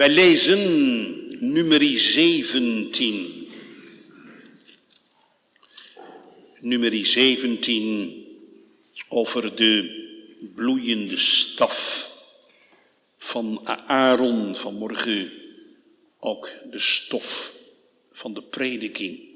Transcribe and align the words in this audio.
Wij 0.00 0.10
lezen 0.10 1.52
nummer 1.52 1.98
17. 1.98 3.48
Nummer 6.60 7.06
17 7.06 8.26
over 9.08 9.56
de 9.56 10.04
bloeiende 10.54 11.16
staf 11.16 12.08
van 13.16 13.60
Aaron 13.86 14.56
vanmorgen 14.56 15.32
ook 16.18 16.50
de 16.70 16.78
stof 16.78 17.56
van 18.12 18.34
de 18.34 18.42
prediking. 18.42 19.29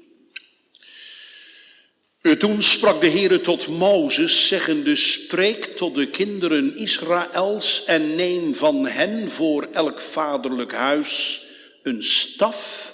Toen 2.33 2.61
sprak 2.61 3.01
de 3.01 3.09
Heere 3.09 3.41
tot 3.41 3.67
Mozes, 3.67 4.47
zeggende, 4.47 4.95
spreek 4.95 5.65
tot 5.65 5.95
de 5.95 6.09
kinderen 6.09 6.75
Israëls 6.75 7.83
en 7.85 8.15
neem 8.15 8.55
van 8.55 8.87
hen 8.87 9.29
voor 9.29 9.67
elk 9.71 10.01
vaderlijk 10.01 10.73
huis 10.73 11.41
een 11.81 12.03
staf 12.03 12.93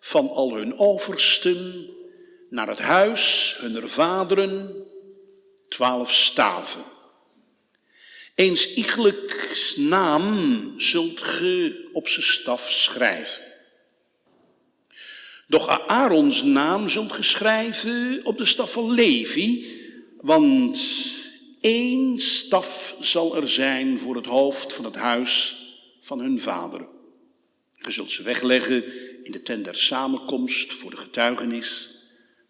van 0.00 0.28
al 0.30 0.56
hun 0.56 0.78
oversten 0.78 1.88
naar 2.50 2.68
het 2.68 2.78
huis 2.78 3.56
hunner 3.60 3.88
vaderen, 3.88 4.84
twaalf 5.68 6.12
staven. 6.12 6.82
Eens 8.34 8.74
iegelijks 8.74 9.76
naam 9.76 10.34
zult 10.76 11.20
ge 11.20 11.88
op 11.92 12.08
zijn 12.08 12.26
staf 12.26 12.70
schrijven. 12.70 13.47
Doch 15.48 15.86
Aarons 15.86 16.42
naam 16.42 16.88
zult 16.88 17.12
geschrijven 17.12 18.20
op 18.24 18.38
de 18.38 18.44
staf 18.44 18.72
van 18.72 18.90
Levi, 18.90 19.66
want 20.20 20.80
één 21.60 22.20
staf 22.20 22.96
zal 23.00 23.36
er 23.36 23.48
zijn 23.48 23.98
voor 23.98 24.16
het 24.16 24.26
hoofd 24.26 24.72
van 24.72 24.84
het 24.84 24.94
huis 24.94 25.56
van 26.00 26.20
hun 26.20 26.38
vader. 26.38 26.86
Je 27.76 27.90
zult 27.90 28.10
ze 28.10 28.22
wegleggen 28.22 28.84
in 29.24 29.32
de 29.32 29.42
tent 29.42 29.64
der 29.64 29.74
samenkomst 29.74 30.72
voor 30.72 30.90
de 30.90 30.96
getuigenis, 30.96 31.98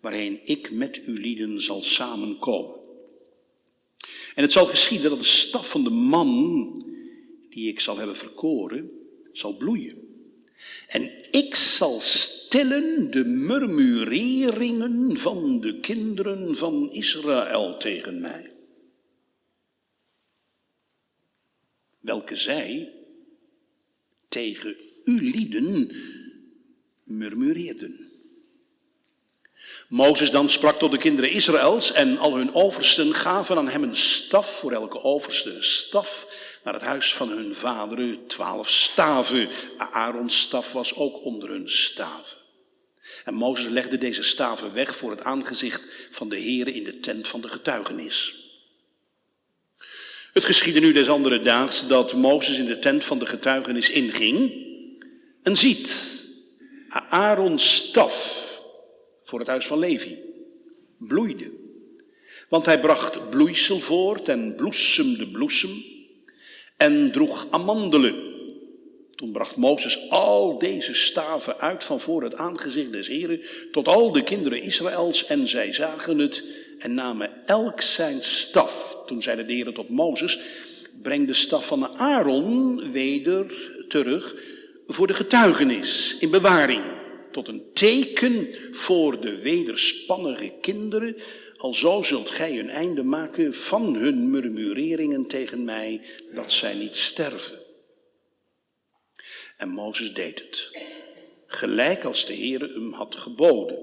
waarheen 0.00 0.40
ik 0.44 0.70
u 1.06 1.20
lieden 1.20 1.60
zal 1.60 1.82
samenkomen. 1.82 2.76
En 4.34 4.42
het 4.42 4.52
zal 4.52 4.66
geschieden 4.66 5.10
dat 5.10 5.18
de 5.18 5.24
staf 5.24 5.70
van 5.70 5.84
de 5.84 5.90
man, 5.90 6.72
die 7.50 7.68
ik 7.68 7.80
zal 7.80 7.96
hebben 7.96 8.16
verkoren, 8.16 8.90
zal 9.32 9.56
bloeien. 9.56 10.07
En 10.88 11.30
ik 11.30 11.54
zal 11.54 12.00
stillen 12.00 13.10
de 13.10 13.24
murmureringen 13.24 15.16
van 15.16 15.60
de 15.60 15.80
kinderen 15.80 16.56
van 16.56 16.90
Israël 16.90 17.76
tegen 17.76 18.20
mij. 18.20 18.52
Welke 21.98 22.36
zij 22.36 22.92
tegen 24.28 24.76
u 25.04 25.30
lieden 25.30 25.96
murmureerden. 27.04 28.08
Mozes 29.88 30.30
dan 30.30 30.48
sprak 30.48 30.78
tot 30.78 30.90
de 30.90 30.98
kinderen 30.98 31.30
Israëls 31.30 31.92
en 31.92 32.18
al 32.18 32.36
hun 32.36 32.54
oversten 32.54 33.14
gaven 33.14 33.56
aan 33.56 33.68
hem 33.68 33.82
een 33.82 33.96
staf, 33.96 34.58
voor 34.58 34.72
elke 34.72 35.02
overste 35.02 35.50
een 35.54 35.64
staf, 35.64 36.26
naar 36.68 36.80
het 36.80 36.88
huis 36.88 37.14
van 37.14 37.28
hun 37.28 37.54
vaderen, 37.54 38.26
twaalf 38.26 38.70
staven. 38.70 39.48
Aarons 39.76 40.40
staf 40.40 40.72
was 40.72 40.94
ook 40.94 41.24
onder 41.24 41.48
hun 41.48 41.68
staven. 41.68 42.36
En 43.24 43.34
Mozes 43.34 43.70
legde 43.70 43.98
deze 43.98 44.22
staven 44.22 44.74
weg 44.74 44.96
voor 44.96 45.10
het 45.10 45.24
aangezicht 45.24 45.82
van 46.10 46.28
de 46.28 46.40
Heere 46.40 46.72
in 46.72 46.84
de 46.84 47.00
tent 47.00 47.28
van 47.28 47.40
de 47.40 47.48
getuigenis. 47.48 48.44
Het 50.32 50.44
geschiedde 50.44 50.80
nu 50.80 50.92
des 50.92 51.08
andere 51.08 51.42
daags 51.42 51.86
dat 51.86 52.14
Mozes 52.14 52.58
in 52.58 52.66
de 52.66 52.78
tent 52.78 53.04
van 53.04 53.18
de 53.18 53.26
getuigenis 53.26 53.90
inging 53.90 54.66
en 55.42 55.56
ziet 55.56 55.96
Aarons 57.08 57.74
staf 57.74 58.46
voor 59.24 59.38
het 59.38 59.48
huis 59.48 59.66
van 59.66 59.78
Levi. 59.78 60.18
Bloeide. 60.98 61.50
Want 62.48 62.66
hij 62.66 62.80
bracht 62.80 63.30
bloeisel 63.30 63.80
voort 63.80 64.28
en 64.28 64.54
bloesemde 64.54 65.28
bloesem 65.30 65.96
en 66.78 67.12
droeg 67.12 67.46
amandelen. 67.50 68.26
Toen 69.14 69.32
bracht 69.32 69.56
Mozes 69.56 70.10
al 70.10 70.58
deze 70.58 70.94
staven 70.94 71.58
uit 71.58 71.84
van 71.84 72.00
voor 72.00 72.22
het 72.22 72.34
aangezicht 72.34 72.92
des 72.92 73.08
Heren 73.08 73.40
tot 73.72 73.88
al 73.88 74.12
de 74.12 74.22
kinderen 74.22 74.62
Israëls 74.62 75.26
en 75.26 75.48
zij 75.48 75.72
zagen 75.72 76.18
het 76.18 76.44
en 76.78 76.94
namen 76.94 77.46
elk 77.46 77.80
zijn 77.80 78.22
staf. 78.22 79.02
Toen 79.06 79.22
zeide 79.22 79.44
de 79.44 79.52
Heer 79.52 79.72
tot 79.72 79.88
Mozes, 79.88 80.38
breng 81.02 81.26
de 81.26 81.32
staf 81.32 81.66
van 81.66 81.98
Aaron 81.98 82.90
weder 82.92 83.70
terug 83.88 84.36
voor 84.86 85.06
de 85.06 85.14
getuigenis 85.14 86.16
in 86.18 86.30
bewaring 86.30 86.82
tot 87.32 87.48
een 87.48 87.62
teken 87.72 88.48
voor 88.70 89.20
de 89.20 89.40
wederspannige 89.40 90.52
kinderen, 90.60 91.16
alzo 91.58 92.02
zult 92.02 92.30
gij 92.30 92.58
een 92.58 92.68
einde 92.68 93.02
maken 93.02 93.54
van 93.54 93.94
hun 93.94 94.30
murmureringen 94.30 95.26
tegen 95.26 95.64
mij, 95.64 96.00
dat 96.34 96.52
zij 96.52 96.74
niet 96.74 96.96
sterven. 96.96 97.58
En 99.56 99.68
Mozes 99.68 100.14
deed 100.14 100.38
het, 100.38 100.70
gelijk 101.46 102.04
als 102.04 102.24
de 102.24 102.34
Heere 102.34 102.68
hem 102.68 102.92
had 102.92 103.14
geboden. 103.14 103.78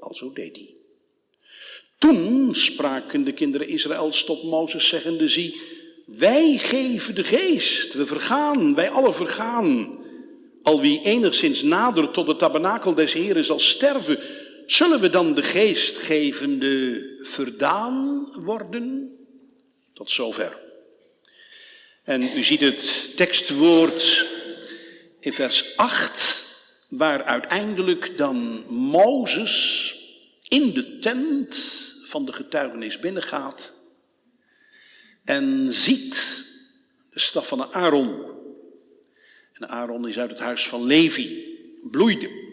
Alzo 0.00 0.32
deed 0.32 0.56
hij. 0.56 0.74
Toen 1.98 2.54
spraken 2.54 3.24
de 3.24 3.32
kinderen 3.32 3.68
Israëls 3.68 4.24
tot 4.24 4.42
Mozes, 4.42 4.88
zeggende, 4.88 5.28
zie, 5.28 5.60
wij 6.06 6.56
geven 6.56 7.14
de 7.14 7.24
geest, 7.24 7.94
we 7.94 8.06
vergaan, 8.06 8.74
wij 8.74 8.90
alle 8.90 9.12
vergaan. 9.12 9.98
Al 10.62 10.80
wie 10.80 11.00
enigszins 11.00 11.62
nader 11.62 12.10
tot 12.10 12.26
de 12.26 12.36
tabernakel 12.36 12.94
des 12.94 13.12
Heren 13.12 13.44
zal 13.44 13.58
sterven, 13.58 14.18
zullen 14.72 15.00
we 15.00 15.10
dan 15.10 15.34
de 15.34 15.42
geestgevende 15.42 17.04
verdaan 17.20 18.28
worden? 18.44 19.16
Tot 19.92 20.10
zover. 20.10 20.58
En 22.04 22.22
u 22.22 22.42
ziet 22.44 22.60
het 22.60 23.16
tekstwoord 23.16 24.26
in 25.20 25.32
vers 25.32 25.76
8, 25.76 26.44
waar 26.88 27.24
uiteindelijk 27.24 28.18
dan 28.18 28.64
Mozes 28.68 29.94
in 30.48 30.72
de 30.72 30.98
tent 30.98 31.56
van 32.02 32.24
de 32.24 32.32
getuigenis 32.32 32.98
binnengaat 32.98 33.72
en 35.24 35.72
ziet 35.72 36.44
de 37.12 37.20
staf 37.20 37.48
van 37.48 37.72
Aaron 37.72 38.38
en 39.52 39.68
Aaron 39.68 40.08
is 40.08 40.18
uit 40.18 40.30
het 40.30 40.40
huis 40.40 40.68
van 40.68 40.86
Levi, 40.86 41.58
bloeide. 41.82 42.49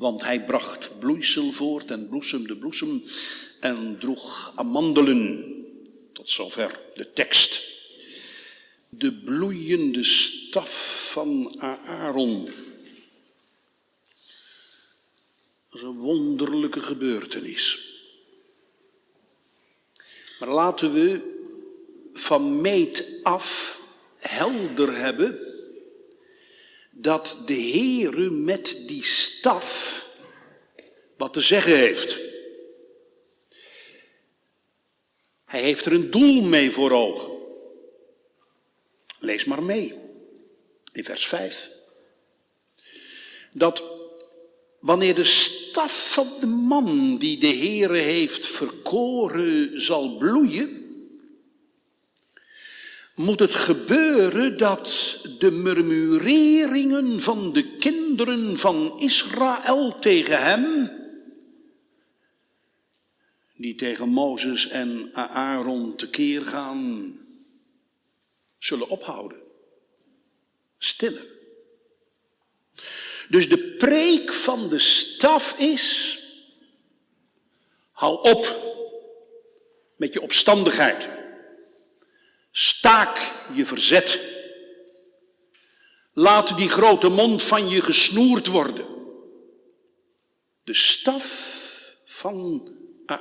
Want 0.00 0.22
hij 0.22 0.44
bracht 0.44 0.98
bloeisel 0.98 1.52
voort 1.52 1.90
en 1.90 2.08
bloesemde 2.08 2.56
bloesem 2.56 3.04
en 3.60 3.98
droeg 3.98 4.52
amandelen. 4.54 5.54
Tot 6.12 6.30
zover 6.30 6.80
de 6.94 7.12
tekst. 7.12 7.62
De 8.88 9.12
bloeiende 9.12 10.04
staf 10.04 11.08
van 11.12 11.60
Aaron. 11.60 12.44
Dat 15.70 15.80
is 15.80 15.82
een 15.82 15.98
wonderlijke 15.98 16.80
gebeurtenis. 16.80 17.94
Maar 20.38 20.48
laten 20.48 20.92
we 20.92 21.20
van 22.12 22.60
meet 22.60 23.06
af 23.22 23.80
helder 24.16 24.96
hebben 24.96 25.49
dat 27.00 27.42
de 27.46 27.60
Heere 27.60 28.30
met 28.30 28.76
die 28.86 29.04
staf 29.04 29.98
wat 31.16 31.32
te 31.32 31.40
zeggen 31.40 31.76
heeft. 31.76 32.18
Hij 35.44 35.62
heeft 35.62 35.84
er 35.84 35.92
een 35.92 36.10
doel 36.10 36.42
mee 36.42 36.70
voor 36.70 36.90
ogen. 36.90 37.38
Lees 39.18 39.44
maar 39.44 39.62
mee 39.62 39.94
in 40.92 41.04
vers 41.04 41.26
5. 41.26 41.70
Dat 43.52 43.82
wanneer 44.80 45.14
de 45.14 45.24
staf 45.24 46.12
van 46.12 46.28
de 46.40 46.46
man 46.46 47.18
die 47.18 47.38
de 47.38 47.54
Heere 47.56 47.96
heeft 47.96 48.46
verkoren 48.46 49.82
zal 49.82 50.16
bloeien, 50.16 50.79
moet 53.20 53.40
het 53.40 53.54
gebeuren 53.54 54.56
dat 54.56 55.18
de 55.38 55.50
murmureringen 55.50 57.20
van 57.20 57.52
de 57.52 57.76
kinderen 57.76 58.56
van 58.56 58.98
Israël 58.98 59.98
tegen 59.98 60.42
hem, 60.42 60.90
die 63.56 63.74
tegen 63.74 64.08
Mozes 64.08 64.68
en 64.68 65.10
Aaron 65.12 65.96
tekeer 65.96 66.44
gaan, 66.44 67.12
zullen 68.58 68.88
ophouden. 68.88 69.40
Stillen. 70.78 71.28
Dus 73.28 73.48
de 73.48 73.74
preek 73.78 74.32
van 74.32 74.68
de 74.68 74.78
staf 74.78 75.58
is, 75.58 76.18
hou 77.92 78.30
op 78.30 78.68
met 79.96 80.12
je 80.12 80.20
opstandigheid. 80.20 81.19
Staak 82.52 83.34
je 83.54 83.66
verzet. 83.66 84.20
Laat 86.12 86.56
die 86.56 86.68
grote 86.68 87.08
mond 87.08 87.42
van 87.42 87.68
je 87.68 87.82
gesnoerd 87.82 88.46
worden. 88.46 88.84
De 90.64 90.74
staf 90.74 91.96
van 92.04 92.68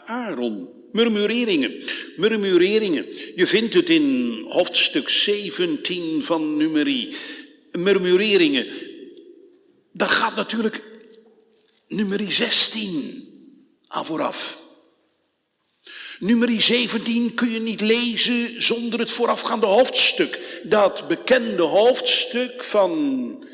Aaron. 0.05 0.77
Murmureringen, 0.91 1.83
murmureringen. 2.17 3.05
Je 3.35 3.47
vindt 3.47 3.73
het 3.73 3.89
in 3.89 4.35
hoofdstuk 4.47 5.09
17 5.09 6.23
van 6.23 6.57
Numeri. 6.57 7.15
Murmureringen. 7.71 8.67
Daar 9.91 10.09
gaat 10.09 10.35
natuurlijk 10.35 10.83
Numeri 11.87 12.31
16 12.31 13.27
aan 13.87 14.05
vooraf. 14.05 14.68
Nummer 16.19 16.61
17 16.61 17.33
kun 17.33 17.49
je 17.49 17.59
niet 17.59 17.81
lezen 17.81 18.61
zonder 18.61 18.99
het 18.99 19.11
voorafgaande 19.11 19.65
hoofdstuk. 19.65 20.61
Dat 20.63 21.07
bekende 21.07 21.61
hoofdstuk 21.61 22.63
van, 22.63 23.45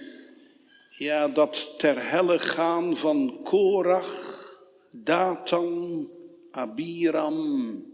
ja, 0.90 1.28
dat 1.28 1.74
ter 1.78 2.10
helle 2.10 2.40
gaan 2.40 2.98
van 2.98 3.40
Korach, 3.44 4.44
Datan, 4.92 6.10
Abiram 6.52 7.86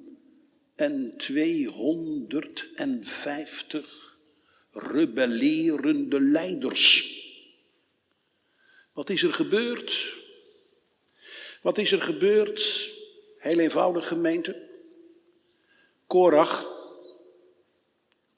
en 0.75 1.13
250 1.17 4.17
rebellerende 4.71 6.21
leiders. 6.21 7.19
Wat 8.93 9.09
is 9.09 9.23
er 9.23 9.33
gebeurd? 9.33 10.19
Wat 11.61 11.77
is 11.77 11.91
er 11.91 12.01
gebeurd? 12.01 12.99
Heel 13.41 13.59
eenvoudig 13.59 14.07
gemeente. 14.07 14.69
Korach, 16.07 16.65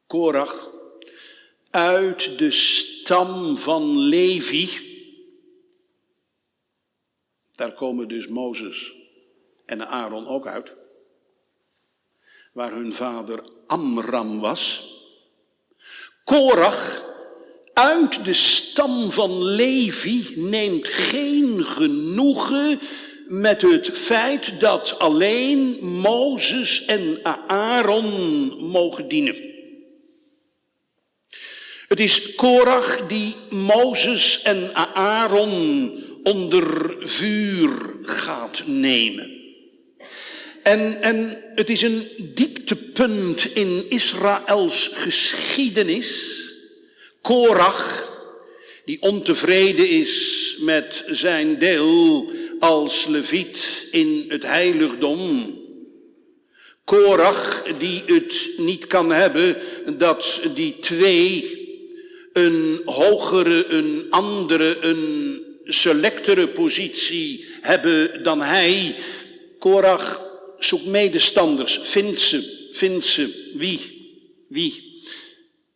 Korach, 0.07 0.69
uit 1.69 2.37
de 2.37 2.51
stam 2.51 3.57
van 3.57 3.97
Levi. 3.97 4.69
Daar 7.51 7.73
komen 7.73 8.07
dus 8.07 8.27
Mozes 8.27 8.93
en 9.65 9.87
Aaron 9.87 10.27
ook 10.27 10.47
uit. 10.47 10.75
Waar 12.53 12.71
hun 12.71 12.93
vader 12.93 13.43
Amram 13.67 14.39
was. 14.39 14.93
Korach, 16.23 17.03
uit 17.73 18.25
de 18.25 18.33
stam 18.33 19.11
van 19.11 19.43
Levi, 19.43 20.33
neemt 20.35 20.87
geen 20.87 21.65
genoegen 21.65 22.79
met 23.39 23.61
het 23.61 23.89
feit 23.89 24.59
dat 24.59 24.99
alleen 24.99 25.77
Mozes 25.81 26.85
en 26.85 27.19
Aaron 27.47 28.05
mogen 28.59 29.07
dienen. 29.07 29.35
Het 31.87 31.99
is 31.99 32.35
Korach 32.35 33.07
die 33.07 33.35
Mozes 33.49 34.41
en 34.41 34.75
Aaron 34.95 35.91
onder 36.23 36.95
vuur 36.99 37.71
gaat 38.01 38.63
nemen. 38.65 39.31
En, 40.63 41.01
en 41.01 41.43
het 41.55 41.69
is 41.69 41.81
een 41.81 42.07
dieptepunt 42.33 43.55
in 43.55 43.85
Israëls 43.89 44.89
geschiedenis. 44.93 46.41
Korach, 47.21 48.11
die 48.85 49.01
ontevreden 49.01 49.89
is 49.89 50.55
met 50.59 51.03
zijn 51.07 51.59
deel 51.59 52.31
als 52.63 53.05
leviet 53.05 53.87
in 53.91 54.25
het 54.27 54.43
heiligdom. 54.43 55.19
Korach 56.83 57.63
die 57.77 58.03
het 58.05 58.49
niet 58.57 58.87
kan 58.87 59.11
hebben 59.11 59.57
dat 59.97 60.41
die 60.55 60.79
twee 60.79 61.61
een 62.33 62.81
hogere, 62.85 63.65
een 63.65 64.05
andere, 64.09 64.77
een 64.79 65.41
selectere 65.63 66.49
positie 66.49 67.45
hebben 67.61 68.23
dan 68.23 68.41
hij. 68.41 68.95
Korach 69.59 70.21
zoekt 70.57 70.85
medestanders, 70.85 71.79
vindt 71.81 72.19
ze, 72.19 72.67
vindt 72.71 73.05
ze. 73.05 73.51
Wie? 73.55 73.79
Wie? 74.47 75.01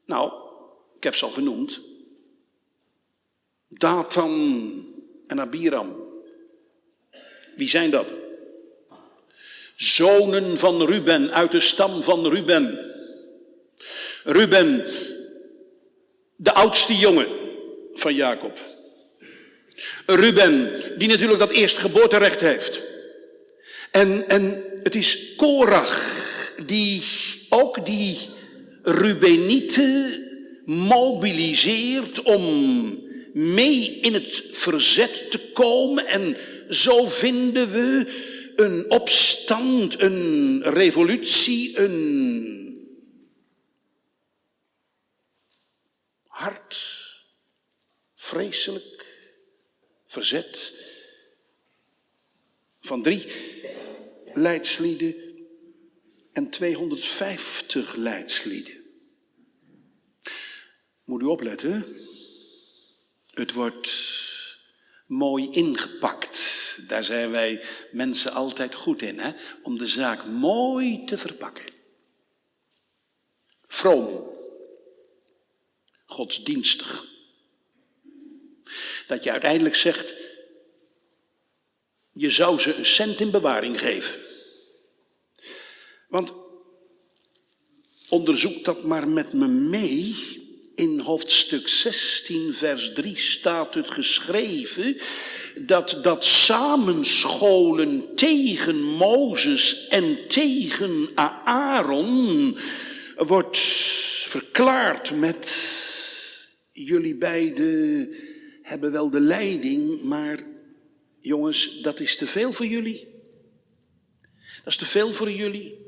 Nou, 0.06 0.32
ik 0.98 1.04
heb 1.04 1.16
ze 1.16 1.26
al 1.26 1.32
genoemd. 1.32 1.82
Datan 3.68 4.86
en 5.28 5.40
Abiram. 5.40 6.07
Wie 7.58 7.70
zijn 7.70 7.92
dat? 7.92 8.14
Zonen 9.76 10.58
van 10.58 10.86
Ruben, 10.86 11.32
uit 11.32 11.52
de 11.52 11.60
stam 11.60 12.04
van 12.04 12.28
Ruben. 12.28 12.92
Ruben, 14.24 14.86
de 16.36 16.54
oudste 16.54 16.96
jongen 16.96 17.28
van 17.94 18.16
Jacob. 18.16 18.60
Ruben, 20.06 20.82
die 20.98 21.08
natuurlijk 21.08 21.40
dat 21.40 21.52
eerste 21.52 21.80
geboorterecht 21.80 22.40
heeft. 22.40 22.82
En, 23.92 24.30
en 24.30 24.64
het 24.84 24.96
is 24.96 25.36
Korach, 25.36 26.26
die 26.66 27.04
ook 27.50 27.86
die 27.86 28.18
Rubenieten 28.84 30.26
mobiliseert 30.66 32.22
om 32.22 32.44
mee 33.34 34.00
in 34.02 34.14
het 34.14 34.44
verzet 34.52 35.32
te 35.32 35.40
komen 35.40 36.08
en 36.08 36.38
zo 36.70 37.06
vinden 37.06 37.72
we 37.72 38.06
een 38.56 38.92
opstand, 38.92 40.02
een 40.02 40.64
revolutie, 40.64 41.80
een 41.80 42.56
hard, 46.28 47.06
vreselijk 48.16 49.06
verzet 50.06 50.74
van 52.80 53.04
drie 53.04 53.26
leidslieden 54.34 55.16
en 56.34 56.50
250 56.50 57.96
leidslieden. 57.96 58.86
Moet 61.04 61.22
u 61.22 61.26
opletten, 61.26 61.96
het 63.34 63.54
wordt 63.54 63.88
mooi 65.08 65.50
ingepakt. 65.50 66.56
Daar 66.88 67.04
zijn 67.04 67.32
wij 67.32 67.64
mensen 67.92 68.32
altijd 68.32 68.76
goed 68.76 69.02
in, 69.02 69.20
hè? 69.20 69.32
om 69.64 69.78
de 69.78 69.88
zaak 69.88 70.26
mooi 70.26 71.04
te 71.06 71.18
verpakken. 71.18 71.66
Vroom, 73.68 74.30
godsdienstig. 76.06 77.06
Dat 79.08 79.24
je 79.24 79.32
uiteindelijk 79.32 79.76
zegt, 79.76 80.14
je 82.12 82.32
zou 82.32 82.60
ze 82.60 82.74
een 82.74 82.86
cent 82.86 83.20
in 83.20 83.32
bewaring 83.32 83.80
geven. 83.80 84.20
Want 86.08 86.34
onderzoek 88.10 88.64
dat 88.64 88.84
maar 88.84 89.08
met 89.08 89.34
me 89.34 89.48
mee. 89.48 90.16
In 90.78 91.00
hoofdstuk 91.00 91.68
16, 91.68 92.54
vers 92.54 92.94
3 92.94 93.18
staat 93.18 93.74
het 93.74 93.90
geschreven 93.90 94.98
dat 95.56 96.00
dat 96.02 96.26
samenscholen 96.26 98.16
tegen 98.16 98.82
Mozes 98.82 99.88
en 99.88 100.28
tegen 100.28 101.10
Aaron 101.44 102.58
wordt 103.16 103.58
verklaard 104.28 105.12
met 105.12 105.68
jullie 106.72 107.16
beiden 107.16 108.10
hebben 108.62 108.92
wel 108.92 109.10
de 109.10 109.22
leiding, 109.22 110.02
maar 110.02 110.40
jongens, 111.20 111.82
dat 111.82 112.00
is 112.00 112.16
te 112.16 112.28
veel 112.28 112.52
voor 112.52 112.66
jullie. 112.66 113.08
Dat 114.64 114.74
is 114.74 114.78
te 114.78 114.86
veel 114.86 115.14
voor 115.14 115.32
jullie. 115.32 115.87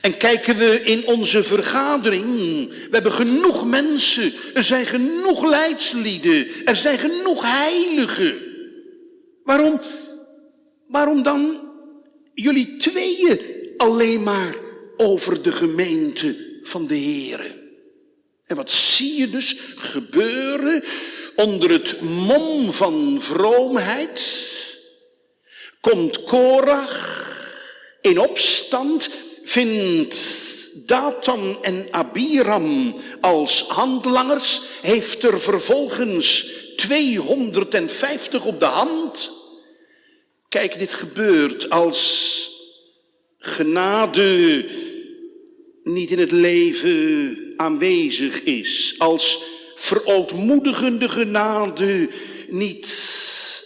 En 0.00 0.16
kijken 0.16 0.56
we 0.56 0.80
in 0.82 1.06
onze 1.06 1.42
vergadering, 1.42 2.68
we 2.68 2.88
hebben 2.90 3.12
genoeg 3.12 3.66
mensen, 3.66 4.32
er 4.54 4.64
zijn 4.64 4.86
genoeg 4.86 5.44
leidslieden, 5.44 6.48
er 6.64 6.76
zijn 6.76 6.98
genoeg 6.98 7.42
heiligen. 7.42 8.38
Waarom, 9.44 9.80
waarom 10.86 11.22
dan 11.22 11.60
jullie 12.34 12.76
tweeën 12.76 13.40
alleen 13.76 14.22
maar 14.22 14.54
over 14.96 15.42
de 15.42 15.52
gemeente 15.52 16.58
van 16.62 16.86
de 16.86 16.94
Heren? 16.94 17.58
En 18.46 18.56
wat 18.56 18.70
zie 18.70 19.20
je 19.20 19.30
dus 19.30 19.56
gebeuren 19.76 20.82
onder 21.34 21.70
het 21.70 22.00
mom 22.00 22.72
van 22.72 23.16
vroomheid? 23.20 24.48
Komt 25.80 26.22
Korach 26.22 27.18
in 28.00 28.18
opstand 28.18 29.10
vindt 29.50 30.16
Datan 30.86 31.58
en 31.62 31.86
Abiram 31.90 32.94
als 33.20 33.62
handlangers, 33.62 34.60
heeft 34.82 35.22
er 35.22 35.40
vervolgens 35.40 36.46
250 36.76 38.44
op 38.44 38.60
de 38.60 38.66
hand. 38.66 39.30
Kijk, 40.48 40.78
dit 40.78 40.92
gebeurt 40.92 41.70
als 41.70 42.50
genade 43.38 44.64
niet 45.84 46.10
in 46.10 46.18
het 46.18 46.32
leven 46.32 47.38
aanwezig 47.56 48.42
is, 48.42 48.94
als 48.98 49.42
verootmoedigende 49.74 51.08
genade 51.08 52.08
niet 52.48 52.86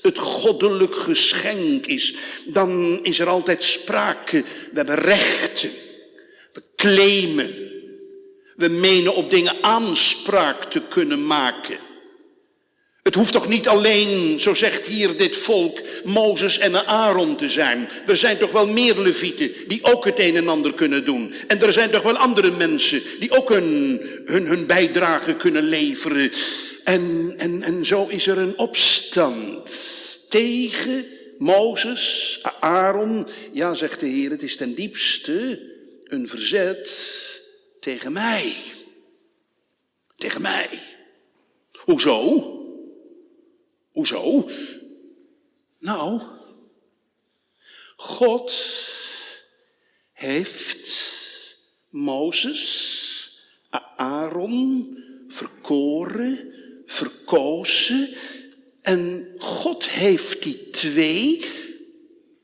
het 0.04 0.18
goddelijk 0.18 0.94
geschenk 0.94 1.86
is, 1.86 2.14
dan 2.44 2.98
is 3.02 3.18
er 3.18 3.28
altijd 3.28 3.62
sprake. 3.62 4.42
We 4.42 4.76
hebben 4.76 4.98
rechten. 4.98 5.70
We 6.52 6.62
claimen. 6.76 7.54
We 8.56 8.68
menen 8.68 9.14
op 9.14 9.30
dingen 9.30 9.54
aanspraak 9.60 10.64
te 10.64 10.82
kunnen 10.88 11.26
maken. 11.26 11.78
Het 13.02 13.14
hoeft 13.14 13.32
toch 13.32 13.48
niet 13.48 13.68
alleen, 13.68 14.40
zo 14.40 14.54
zegt 14.54 14.86
hier 14.86 15.16
dit 15.16 15.36
volk, 15.36 15.80
Mozes 16.04 16.58
en 16.58 16.86
Aaron 16.86 17.36
te 17.36 17.48
zijn. 17.48 17.88
Er 18.06 18.16
zijn 18.16 18.38
toch 18.38 18.52
wel 18.52 18.66
meer 18.66 18.98
levieten 18.98 19.50
die 19.66 19.84
ook 19.84 20.04
het 20.04 20.18
een 20.18 20.36
en 20.36 20.48
ander 20.48 20.74
kunnen 20.74 21.04
doen. 21.04 21.34
En 21.46 21.62
er 21.62 21.72
zijn 21.72 21.90
toch 21.90 22.02
wel 22.02 22.16
andere 22.16 22.50
mensen 22.50 23.02
die 23.18 23.30
ook 23.30 23.48
hun, 23.48 24.00
hun, 24.24 24.46
hun 24.46 24.66
bijdrage 24.66 25.34
kunnen 25.34 25.62
leveren. 25.62 26.30
En, 26.84 27.34
en, 27.38 27.62
en 27.62 27.86
zo 27.86 28.06
is 28.06 28.26
er 28.26 28.38
een 28.38 28.58
opstand 28.58 29.70
tegen 30.28 31.06
Mozes, 31.38 32.38
Aaron. 32.60 33.28
Ja, 33.52 33.74
zegt 33.74 34.00
de 34.00 34.06
Heer, 34.06 34.30
het 34.30 34.42
is 34.42 34.56
ten 34.56 34.74
diepste 34.74 35.72
een 36.04 36.28
verzet 36.28 36.90
tegen 37.80 38.12
mij. 38.12 38.56
Tegen 40.16 40.42
mij. 40.42 40.82
Hoezo? 41.72 42.42
Hoezo? 43.92 44.50
Nou, 45.78 46.22
God 47.96 48.52
heeft 50.12 50.88
Mozes, 51.88 53.40
Aaron 53.96 54.98
verkoren, 55.28 56.53
verkozen. 56.86 58.08
En 58.82 59.28
God 59.38 59.88
heeft 59.88 60.42
die 60.42 60.70
twee, 60.70 61.44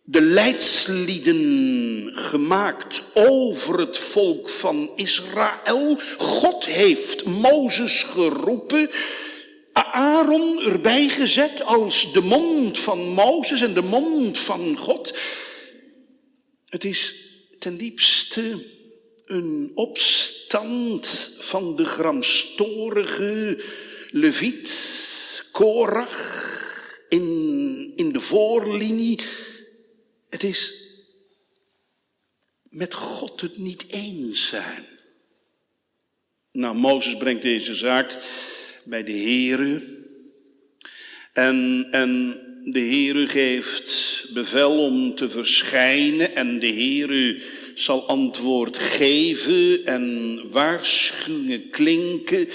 de 0.04 0.20
leidslieden, 0.20 2.12
gemaakt 2.14 3.02
over 3.14 3.78
het 3.78 3.98
volk 3.98 4.48
van 4.48 4.90
Israël. 4.96 5.98
God 6.18 6.64
heeft 6.64 7.24
Mozes 7.24 8.02
geroepen 8.02 8.90
Aaron 9.92 10.60
erbij 10.60 11.08
gezet 11.08 11.62
als 11.62 12.12
de 12.12 12.20
mond 12.20 12.78
van 12.78 12.98
Mozes 12.98 13.60
en 13.60 13.74
de 13.74 13.82
mond 13.82 14.38
van 14.38 14.76
God. 14.76 15.18
Het 16.66 16.84
is 16.84 17.14
ten 17.58 17.76
diepste 17.76 18.64
een 19.24 19.72
opstand 19.74 21.36
van 21.38 21.76
de 21.76 21.84
gramstorige 21.84 23.64
Leviet, 24.10 25.48
Korach, 25.52 26.48
in, 27.08 27.92
in 27.96 28.12
de 28.12 28.20
voorlinie. 28.20 29.20
Het 30.28 30.42
is 30.42 30.88
met 32.70 32.94
God 32.94 33.40
het 33.40 33.58
niet 33.58 33.84
eens 33.88 34.48
zijn. 34.48 34.84
Nou, 36.52 36.76
Mozes 36.76 37.16
brengt 37.16 37.42
deze 37.42 37.74
zaak 37.74 38.16
bij 38.84 39.04
de 39.04 39.12
Heere. 39.12 39.82
En, 41.32 41.88
en 41.90 42.40
de 42.64 42.80
Heere 42.80 43.28
geeft 43.28 44.26
bevel 44.34 44.78
om 44.78 45.14
te 45.14 45.28
verschijnen 45.28 46.34
en 46.34 46.58
de 46.58 46.72
Heere 46.72 47.42
zal 47.74 48.08
antwoord 48.08 48.76
geven 48.76 49.84
en 49.84 50.40
waarschuwingen 50.50 51.70
klinken. 51.70 52.48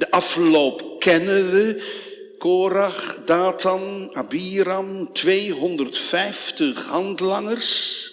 De 0.00 0.10
afloop 0.10 0.96
kennen 0.98 1.50
we. 1.50 1.98
Korach, 2.38 3.24
Datan, 3.24 4.14
Abiram, 4.14 5.12
250 5.12 6.86
handlangers. 6.86 8.10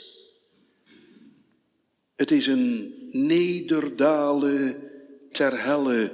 Het 2.15 2.31
is 2.31 2.47
een 2.47 2.93
nederdalen 3.11 4.89
ter 5.31 5.63
helle 5.63 6.11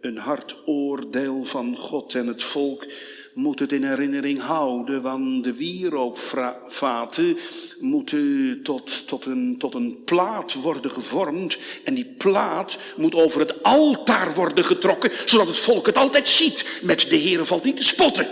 een 0.00 0.16
hard 0.16 0.56
oordeel 0.66 1.44
van 1.44 1.76
God 1.76 2.14
en 2.14 2.26
het 2.26 2.42
volk 2.42 2.86
moet 3.34 3.58
het 3.58 3.72
in 3.72 3.84
herinnering 3.84 4.40
houden, 4.40 5.02
want 5.02 5.44
de 5.44 5.54
wierookvaten 5.54 7.36
moeten 7.80 8.60
tot, 8.62 9.06
tot, 9.06 9.24
een, 9.24 9.58
tot 9.58 9.74
een 9.74 10.04
plaat 10.04 10.54
worden 10.54 10.90
gevormd 10.90 11.58
en 11.84 11.94
die 11.94 12.04
plaat 12.04 12.78
moet 12.96 13.14
over 13.14 13.40
het 13.40 13.62
altaar 13.62 14.34
worden 14.34 14.64
getrokken, 14.64 15.10
zodat 15.24 15.46
het 15.46 15.58
volk 15.58 15.86
het 15.86 15.96
altijd 15.96 16.28
ziet. 16.28 16.80
Met 16.82 17.00
de 17.00 17.16
Heer 17.16 17.46
valt 17.46 17.64
niet 17.64 17.76
te 17.76 17.82
spotten. 17.82 18.28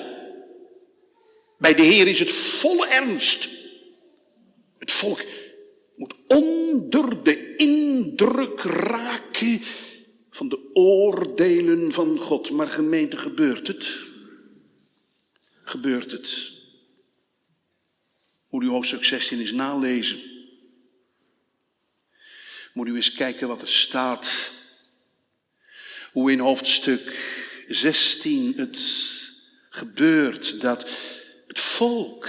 Bij 1.59 1.75
de 1.75 1.83
Heer 1.83 2.07
is 2.07 2.19
het 2.19 2.33
volle 2.33 2.87
ernst. 2.87 3.49
Het 4.79 4.91
volk 4.91 5.23
moet 5.97 6.15
onder 6.27 7.23
de 7.23 7.57
indruk 7.57 8.61
raken 8.61 9.61
van 10.31 10.49
de 10.49 10.71
oordelen 10.73 11.93
van 11.93 12.19
God. 12.19 12.51
Maar 12.51 12.69
gemeente, 12.69 13.17
gebeurt 13.17 13.67
het? 13.67 13.87
Gebeurt 15.65 16.11
het? 16.11 16.56
Moet 18.49 18.63
u 18.63 18.69
hoofdstuk 18.69 19.05
16 19.05 19.41
eens 19.41 19.53
nalezen. 19.53 20.21
Moet 22.73 22.89
u 22.89 22.95
eens 22.95 23.13
kijken 23.13 23.49
wat 23.49 23.63
er 23.63 23.69
staat. 23.69 24.53
Hoe 26.13 26.33
in 26.33 26.39
hoofdstuk 26.39 27.35
16 27.69 28.53
het 28.57 28.81
gebeurt 29.71 30.61
dat 30.61 30.91
het 31.47 31.61
volk 31.61 32.29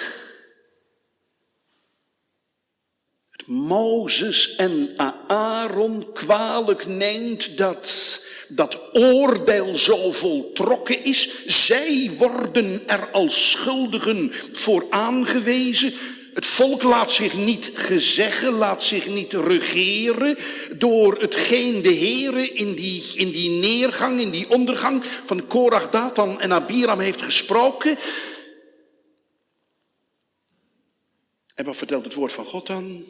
Mozes 3.47 4.55
en 4.55 4.93
Aaron 5.27 6.13
kwalijk 6.13 6.86
neemt 6.86 7.57
dat 7.57 8.19
dat 8.47 8.81
oordeel 8.93 9.75
zo 9.75 10.11
voltrokken 10.11 11.03
is. 11.03 11.45
Zij 11.45 12.11
worden 12.17 12.81
er 12.85 13.09
als 13.11 13.51
schuldigen 13.51 14.31
voor 14.51 14.85
aangewezen. 14.89 15.93
Het 16.33 16.45
volk 16.45 16.83
laat 16.83 17.11
zich 17.11 17.33
niet 17.33 17.71
gezeggen, 17.73 18.53
laat 18.53 18.83
zich 18.83 19.07
niet 19.07 19.33
regeren 19.33 20.37
door 20.77 21.17
hetgeen 21.19 21.81
de 21.81 21.93
Heere 21.93 22.51
in 22.51 22.73
die, 22.73 23.03
in 23.15 23.31
die 23.31 23.49
neergang, 23.49 24.21
in 24.21 24.29
die 24.29 24.49
ondergang 24.49 25.03
van 25.25 25.47
Korach, 25.47 25.89
Datan 25.89 26.41
en 26.41 26.53
Abiram 26.53 26.99
heeft 26.99 27.21
gesproken. 27.21 27.97
En 31.55 31.65
wat 31.65 31.77
vertelt 31.77 32.03
het 32.03 32.13
woord 32.13 32.33
van 32.33 32.45
God 32.45 32.67
dan? 32.67 33.05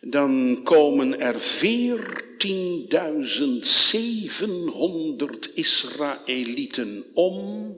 Dan 0.00 0.60
komen 0.62 1.20
er 1.20 1.34
14.700 1.34 1.40
Israëlieten 5.54 7.04
om. 7.14 7.76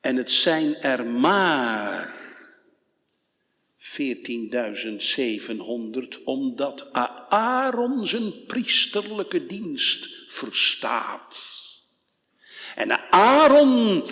En 0.00 0.16
het 0.16 0.30
zijn 0.30 0.76
er 0.76 1.06
maar 1.06 2.20
14.700, 3.78 6.22
omdat 6.24 6.92
Aaron 7.28 8.06
zijn 8.06 8.44
priesterlijke 8.46 9.46
dienst 9.46 10.08
verstaat. 10.26 11.60
En 12.74 13.10
Aaron 13.10 14.04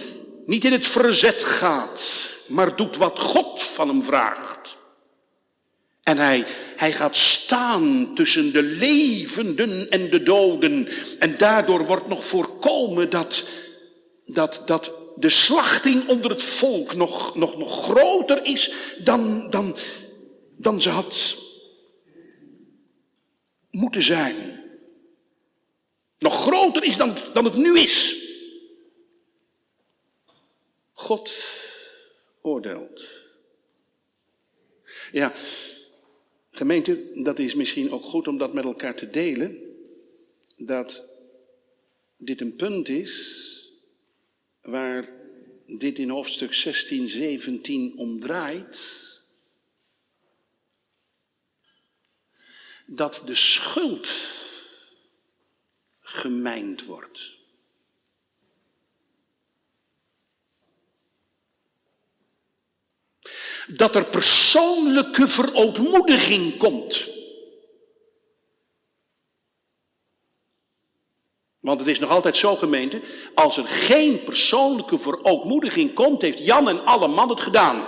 niet 0.46 0.64
in 0.64 0.72
het 0.72 0.86
verzet 0.86 1.44
gaat 1.44 2.29
maar 2.50 2.76
doet 2.76 2.96
wat 2.96 3.18
God 3.18 3.62
van 3.62 3.88
hem 3.88 4.02
vraagt. 4.02 4.76
En 6.02 6.18
hij, 6.18 6.46
hij 6.76 6.92
gaat 6.92 7.16
staan 7.16 8.14
tussen 8.14 8.52
de 8.52 8.62
levenden 8.62 9.90
en 9.90 10.10
de 10.10 10.22
doden. 10.22 10.88
En 11.18 11.36
daardoor 11.36 11.86
wordt 11.86 12.08
nog 12.08 12.24
voorkomen 12.24 13.10
dat, 13.10 13.44
dat, 14.26 14.62
dat 14.66 14.92
de 15.16 15.28
slachting 15.28 16.08
onder 16.08 16.30
het 16.30 16.42
volk 16.42 16.94
nog, 16.94 17.34
nog, 17.34 17.56
nog 17.56 17.82
groter 17.82 18.44
is 18.44 18.72
dan, 18.98 19.50
dan, 19.50 19.76
dan 20.56 20.82
ze 20.82 20.88
had 20.88 21.36
moeten 23.70 24.02
zijn. 24.02 24.36
Nog 26.18 26.42
groter 26.42 26.84
is 26.84 26.96
dan, 26.96 27.16
dan 27.32 27.44
het 27.44 27.56
nu 27.56 27.78
is. 27.78 28.14
God 30.92 31.30
oordeelt. 32.42 33.28
Ja, 35.12 35.32
gemeente, 36.50 37.10
dat 37.14 37.38
is 37.38 37.54
misschien 37.54 37.90
ook 37.90 38.04
goed 38.04 38.28
om 38.28 38.38
dat 38.38 38.52
met 38.52 38.64
elkaar 38.64 38.94
te 38.94 39.10
delen, 39.10 39.58
dat 40.56 41.08
dit 42.16 42.40
een 42.40 42.56
punt 42.56 42.88
is 42.88 43.48
waar 44.60 45.08
dit 45.66 45.98
in 45.98 46.08
hoofdstuk 46.08 46.54
16, 46.54 47.08
17 47.08 47.96
om 47.96 48.20
draait. 48.20 49.08
dat 52.92 53.22
de 53.24 53.34
schuld 53.34 54.08
gemijnd 56.00 56.84
wordt. 56.84 57.39
Dat 63.66 63.94
er 63.94 64.06
persoonlijke 64.06 65.28
verootmoediging 65.28 66.56
komt. 66.56 67.08
Want 71.60 71.80
het 71.80 71.88
is 71.88 71.98
nog 71.98 72.10
altijd 72.10 72.36
zo, 72.36 72.56
gemeente, 72.56 73.00
als 73.34 73.56
er 73.56 73.68
geen 73.68 74.24
persoonlijke 74.24 74.98
verootmoediging 74.98 75.94
komt, 75.94 76.22
heeft 76.22 76.44
Jan 76.44 76.68
en 76.68 76.84
alle 76.84 77.08
man 77.08 77.28
het 77.28 77.40
gedaan. 77.40 77.86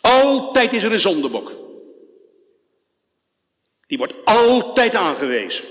Altijd 0.00 0.72
is 0.72 0.82
er 0.82 0.92
een 0.92 1.00
zondebok. 1.00 1.52
Die 3.86 3.98
wordt 3.98 4.24
altijd 4.24 4.94
aangewezen. 4.94 5.64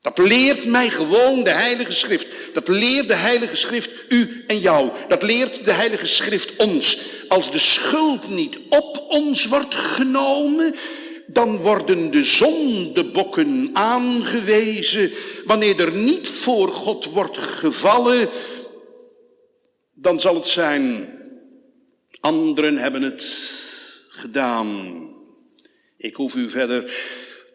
Dat 0.00 0.18
leert 0.18 0.64
mij 0.64 0.90
gewoon 0.90 1.44
de 1.44 1.50
Heilige 1.50 1.92
Schrift. 1.92 2.26
Dat 2.52 2.68
leert 2.68 3.08
de 3.08 3.14
Heilige 3.14 3.56
Schrift 3.56 3.90
u 4.08 4.44
en 4.46 4.58
jou. 4.58 4.90
Dat 5.08 5.22
leert 5.22 5.64
de 5.64 5.72
Heilige 5.72 6.06
Schrift 6.06 6.56
ons. 6.56 6.98
Als 7.28 7.52
de 7.52 7.58
schuld 7.58 8.28
niet 8.28 8.58
op 8.68 9.04
ons 9.08 9.46
wordt 9.46 9.74
genomen, 9.74 10.74
dan 11.26 11.56
worden 11.56 12.10
de 12.10 12.24
zondebokken 12.24 13.70
aangewezen. 13.72 15.10
Wanneer 15.44 15.80
er 15.80 15.92
niet 15.92 16.28
voor 16.28 16.72
God 16.72 17.04
wordt 17.04 17.36
gevallen, 17.38 18.28
dan 19.94 20.20
zal 20.20 20.34
het 20.34 20.46
zijn, 20.46 21.08
anderen 22.20 22.76
hebben 22.76 23.02
het 23.02 23.22
gedaan. 24.08 24.98
Ik 25.96 26.14
hoef 26.14 26.34
u 26.34 26.50
verder 26.50 26.92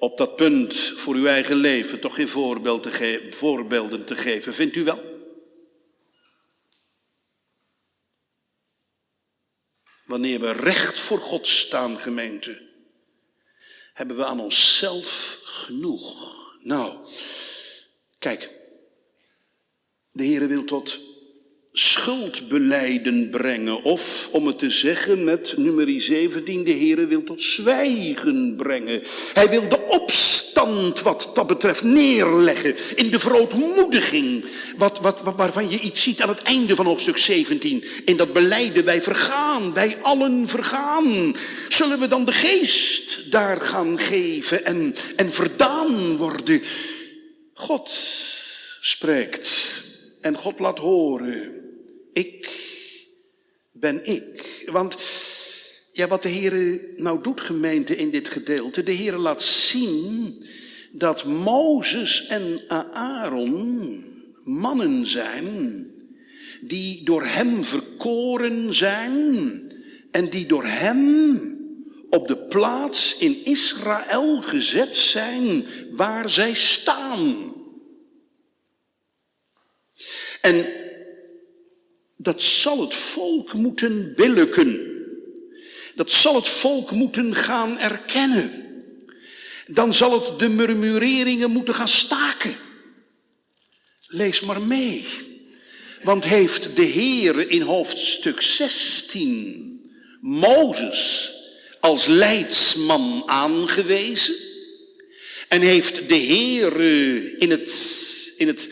op 0.06 0.18
dat 0.18 0.36
punt 0.36 0.76
voor 0.76 1.16
uw 1.16 1.26
eigen 1.26 1.56
leven 1.56 2.00
toch 2.00 2.16
geen 2.16 2.28
voorbeeld 2.28 2.84
te 2.84 3.28
voorbeelden 3.30 4.06
te 4.06 4.16
geven, 4.16 4.54
vindt 4.54 4.76
u 4.76 4.84
wel? 4.84 5.14
Wanneer 10.04 10.40
we 10.40 10.52
recht 10.52 11.00
voor 11.00 11.18
God 11.18 11.48
staan, 11.48 12.00
gemeente, 12.00 12.62
hebben 13.94 14.18
we 14.18 14.26
aan 14.26 14.40
onszelf 14.40 15.42
genoeg. 15.44 16.58
Nou, 16.62 17.08
kijk, 18.20 18.52
de 20.12 20.24
Heere 20.24 20.48
wil 20.48 20.64
tot 20.64 21.00
schuldbeleiden 21.78 23.30
brengen. 23.30 23.84
Of, 23.84 24.30
om 24.32 24.48
het 24.48 24.60
te 24.60 24.70
zeggen 24.70 25.24
met 25.24 25.54
nummer 25.58 26.02
17, 26.02 26.64
de 26.64 26.72
Heere 26.72 27.08
wil 27.08 27.24
tot 27.24 27.42
zwijgen 27.42 28.56
brengen. 28.58 29.02
Hij 29.34 29.50
wil 29.50 29.70
de 29.70 29.82
opstand 29.88 31.02
wat 31.02 31.30
dat 31.34 31.48
betreft 31.48 31.84
neerleggen 31.84 32.76
in 32.96 33.10
de 33.10 33.20
verootmoediging. 33.20 34.46
Wat, 34.78 35.00
wat, 35.00 35.22
waarvan 35.36 35.70
je 35.70 35.80
iets 35.80 36.04
ziet 36.04 36.22
aan 36.22 36.30
het 36.30 36.42
einde 36.42 36.76
van 36.76 36.86
hoofdstuk 36.86 37.18
17. 37.18 37.84
In 38.06 38.18
dat 38.18 38.34
beleiden 38.34 38.86
wij 38.86 39.02
vergaan, 39.02 39.74
wij 39.74 39.98
allen 40.02 40.48
vergaan. 40.48 41.36
Zullen 41.70 42.00
we 42.00 42.08
dan 42.08 42.26
de 42.26 42.34
geest 42.34 43.32
daar 43.32 43.62
gaan 43.62 44.00
geven 44.00 44.66
en, 44.66 44.96
en 45.16 45.34
verdaan 45.34 46.18
worden? 46.18 46.62
God 47.54 47.92
spreekt 48.80 49.84
en 50.22 50.38
God 50.38 50.60
laat 50.60 50.80
horen. 50.80 51.55
Ik 52.16 52.50
ben 53.72 54.06
ik. 54.06 54.64
Want 54.66 54.98
ja, 55.92 56.08
wat 56.08 56.22
de 56.22 56.30
Heer 56.30 56.80
nou 56.98 57.22
doet, 57.22 57.42
gemeente, 57.42 57.96
in 57.96 58.12
dit 58.12 58.28
gedeelte, 58.28 58.84
de 58.84 58.92
Heer 58.92 59.18
laat 59.18 59.42
zien 59.42 60.46
dat 60.92 61.26
Mozes 61.26 62.28
en 62.28 62.62
Aaron 62.92 64.04
mannen 64.44 65.06
zijn 65.06 65.88
die 66.62 67.04
door 67.04 67.24
hem 67.26 67.64
verkoren 67.64 68.74
zijn 68.74 69.62
en 70.12 70.30
die 70.30 70.46
door 70.46 70.66
hem 70.66 71.54
op 72.10 72.28
de 72.28 72.38
plaats 72.38 73.18
in 73.18 73.46
Israël 73.46 74.42
gezet 74.42 74.96
zijn 74.96 75.66
waar 75.92 76.30
zij 76.30 76.54
staan. 76.54 77.54
En 80.42 80.85
dat 82.26 82.42
zal 82.42 82.82
het 82.82 82.96
volk 82.96 83.54
moeten 83.54 84.14
billijken. 84.16 84.94
Dat 85.96 86.12
zal 86.12 86.36
het 86.36 86.48
volk 86.48 86.92
moeten 86.92 87.36
gaan 87.36 87.78
erkennen. 87.78 88.64
Dan 89.68 89.94
zal 89.94 90.14
het 90.14 90.40
de 90.40 90.50
murmureringen 90.50 91.52
moeten 91.52 91.74
gaan 91.74 91.88
staken. 91.88 92.56
Lees 94.08 94.40
maar 94.40 94.62
mee. 94.62 95.06
Want 96.04 96.26
heeft 96.26 96.76
de 96.76 96.84
Heer 96.84 97.50
in 97.50 97.62
hoofdstuk 97.62 98.42
16 98.42 99.92
Mozes 100.22 101.34
als 101.80 102.06
leidsman 102.06 103.24
aangewezen? 103.26 104.36
En 105.48 105.62
heeft 105.62 106.10
de 106.10 106.16
Heer 106.16 106.82
in 107.40 107.52
het, 107.52 107.74
in 108.38 108.48
het 108.48 108.70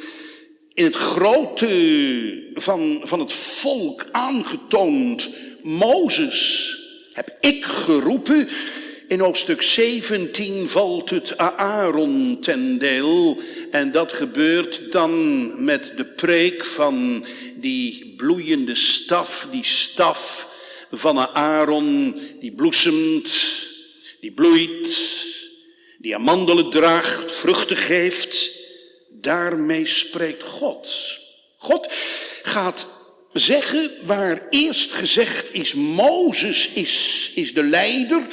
in 0.73 0.83
het 0.83 0.95
grote 0.95 2.51
van, 2.53 3.01
van 3.03 3.19
het 3.19 3.33
volk 3.33 4.05
aangetoond. 4.11 5.29
Mozes 5.61 6.69
heb 7.13 7.37
ik 7.39 7.65
geroepen. 7.65 8.49
In 9.07 9.19
hoofdstuk 9.19 9.61
17 9.61 10.67
valt 10.67 11.09
het 11.09 11.37
Aaron 11.37 12.37
ten 12.41 12.77
deel. 12.77 13.37
En 13.71 13.91
dat 13.91 14.13
gebeurt 14.13 14.91
dan 14.91 15.63
met 15.63 15.93
de 15.97 16.05
preek 16.05 16.65
van 16.65 17.25
die 17.55 18.13
bloeiende 18.17 18.75
staf, 18.75 19.47
die 19.51 19.65
staf 19.65 20.51
van 20.91 21.17
Aaron, 21.17 22.15
die 22.39 22.51
bloesemt, 22.51 23.31
die 24.19 24.31
bloeit, 24.31 24.99
die 25.97 26.15
amandelen 26.15 26.69
draagt, 26.69 27.31
vruchten 27.31 27.77
geeft 27.77 28.62
daarmee 29.23 29.85
spreekt 29.85 30.43
God. 30.43 31.19
God 31.57 31.87
gaat 32.43 32.87
zeggen 33.33 33.91
waar 34.03 34.47
eerst 34.49 34.91
gezegd 34.91 35.53
is, 35.53 35.73
Mozes 35.73 36.67
is, 36.67 37.31
is 37.35 37.53
de 37.53 37.63
leider. 37.63 38.27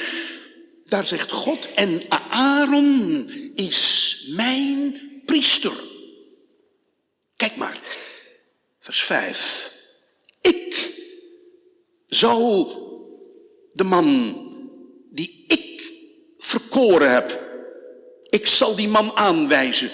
Daar 0.85 1.05
zegt 1.05 1.31
God, 1.31 1.73
en 1.73 2.01
Aaron 2.29 3.29
is 3.55 4.23
mijn 4.35 5.01
priester. 5.25 5.73
Kijk 7.35 7.55
maar, 7.55 7.79
vers 8.79 9.03
5. 9.03 9.73
Ik 10.41 10.93
zal 12.07 12.67
de 13.73 13.83
man 13.83 14.35
die 15.11 15.45
ik 15.47 15.93
verkoren 16.37 17.11
heb, 17.13 17.39
ik 18.29 18.47
zal 18.47 18.75
die 18.75 18.87
man 18.87 19.15
aanwijzen 19.15 19.91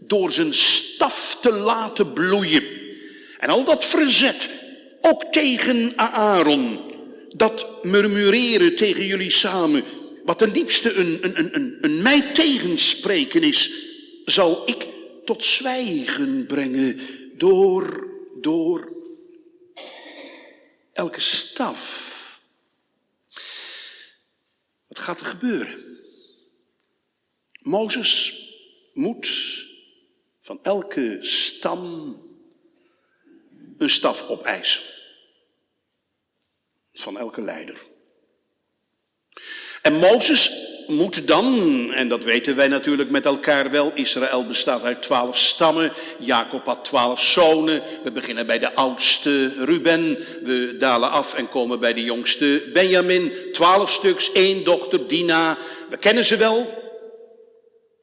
door 0.00 0.32
zijn 0.32 0.54
staf 0.54 1.38
te 1.40 1.52
laten 1.52 2.12
bloeien. 2.12 2.64
En 3.38 3.48
al 3.48 3.64
dat 3.64 3.84
verzet, 3.84 4.50
ook 5.00 5.24
tegen 5.24 5.92
Aaron, 5.96 6.80
dat 7.36 7.84
murmureren 7.84 8.76
tegen 8.76 9.06
jullie 9.06 9.30
samen, 9.30 9.84
wat 10.24 10.38
ten 10.38 10.52
diepste 10.52 10.94
een, 10.94 11.18
een, 11.22 11.54
een, 11.54 11.76
een 11.80 12.02
mij 12.02 12.32
tegenspreken 12.32 13.42
is, 13.42 13.72
zal 14.24 14.62
ik 14.68 14.86
tot 15.24 15.44
zwijgen 15.44 16.46
brengen 16.46 17.00
door, 17.36 18.08
door 18.40 18.92
elke 20.92 21.20
staf. 21.20 22.08
Wat 24.88 24.98
gaat 24.98 25.20
er 25.20 25.26
gebeuren? 25.26 25.98
Mozes 27.62 28.34
moet 28.94 29.68
van 30.50 30.58
elke 30.62 31.16
stam 31.20 32.16
een 33.78 33.90
staf 33.90 34.28
opeisen. 34.28 34.80
Van 36.92 37.18
elke 37.18 37.40
leider. 37.40 37.76
En 39.82 39.94
Mozes 39.94 40.52
moet 40.86 41.26
dan, 41.26 41.46
en 41.92 42.08
dat 42.08 42.24
weten 42.24 42.56
wij 42.56 42.68
natuurlijk 42.68 43.10
met 43.10 43.24
elkaar 43.24 43.70
wel, 43.70 43.90
Israël 43.94 44.46
bestaat 44.46 44.82
uit 44.82 45.02
twaalf 45.02 45.38
stammen, 45.38 45.92
Jacob 46.18 46.66
had 46.66 46.84
twaalf 46.84 47.20
zonen, 47.20 47.82
we 48.02 48.12
beginnen 48.12 48.46
bij 48.46 48.58
de 48.58 48.74
oudste 48.74 49.64
Ruben, 49.64 50.14
we 50.42 50.76
dalen 50.78 51.10
af 51.10 51.34
en 51.34 51.48
komen 51.48 51.80
bij 51.80 51.94
de 51.94 52.04
jongste 52.04 52.70
Benjamin, 52.72 53.32
twaalf 53.52 53.90
stuks, 53.90 54.32
één 54.32 54.64
dochter 54.64 55.06
Dina, 55.06 55.58
we 55.90 55.96
kennen 55.96 56.24
ze 56.24 56.36
wel, 56.36 56.82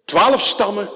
twaalf 0.05 0.41
stammen, 0.41 0.89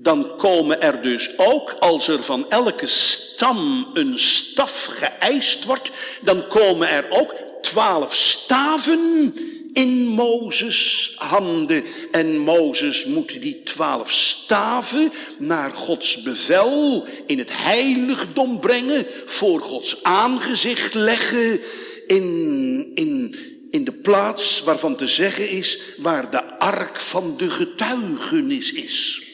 dan 0.00 0.36
komen 0.36 0.80
er 0.80 1.02
dus 1.02 1.38
ook, 1.38 1.76
als 1.80 2.08
er 2.08 2.22
van 2.22 2.50
elke 2.50 2.86
stam 2.86 3.90
een 3.92 4.18
staf 4.18 4.84
geëist 4.84 5.64
wordt, 5.64 5.90
dan 6.22 6.46
komen 6.46 6.88
er 6.88 7.06
ook 7.08 7.34
twaalf 7.60 8.14
staven 8.14 9.34
in 9.72 10.06
Mozes 10.06 11.12
handen. 11.16 11.84
En 12.10 12.38
Mozes 12.38 13.04
moet 13.04 13.42
die 13.42 13.62
twaalf 13.62 14.10
staven 14.12 15.12
naar 15.38 15.72
Gods 15.72 16.22
bevel 16.22 17.06
in 17.26 17.38
het 17.38 17.50
heiligdom 17.52 18.60
brengen, 18.60 19.06
voor 19.24 19.60
Gods 19.60 20.02
aangezicht 20.02 20.94
leggen, 20.94 21.60
in, 22.06 22.90
in, 22.94 23.36
in 23.70 23.84
de 23.84 23.92
plaats 23.92 24.62
waarvan 24.62 24.96
te 24.96 25.08
zeggen 25.08 25.50
is 25.50 25.80
waar 25.96 26.30
de 26.30 26.58
ark 26.58 27.00
van 27.00 27.34
de 27.36 27.50
getuigenis 27.50 28.72
is. 28.72 29.27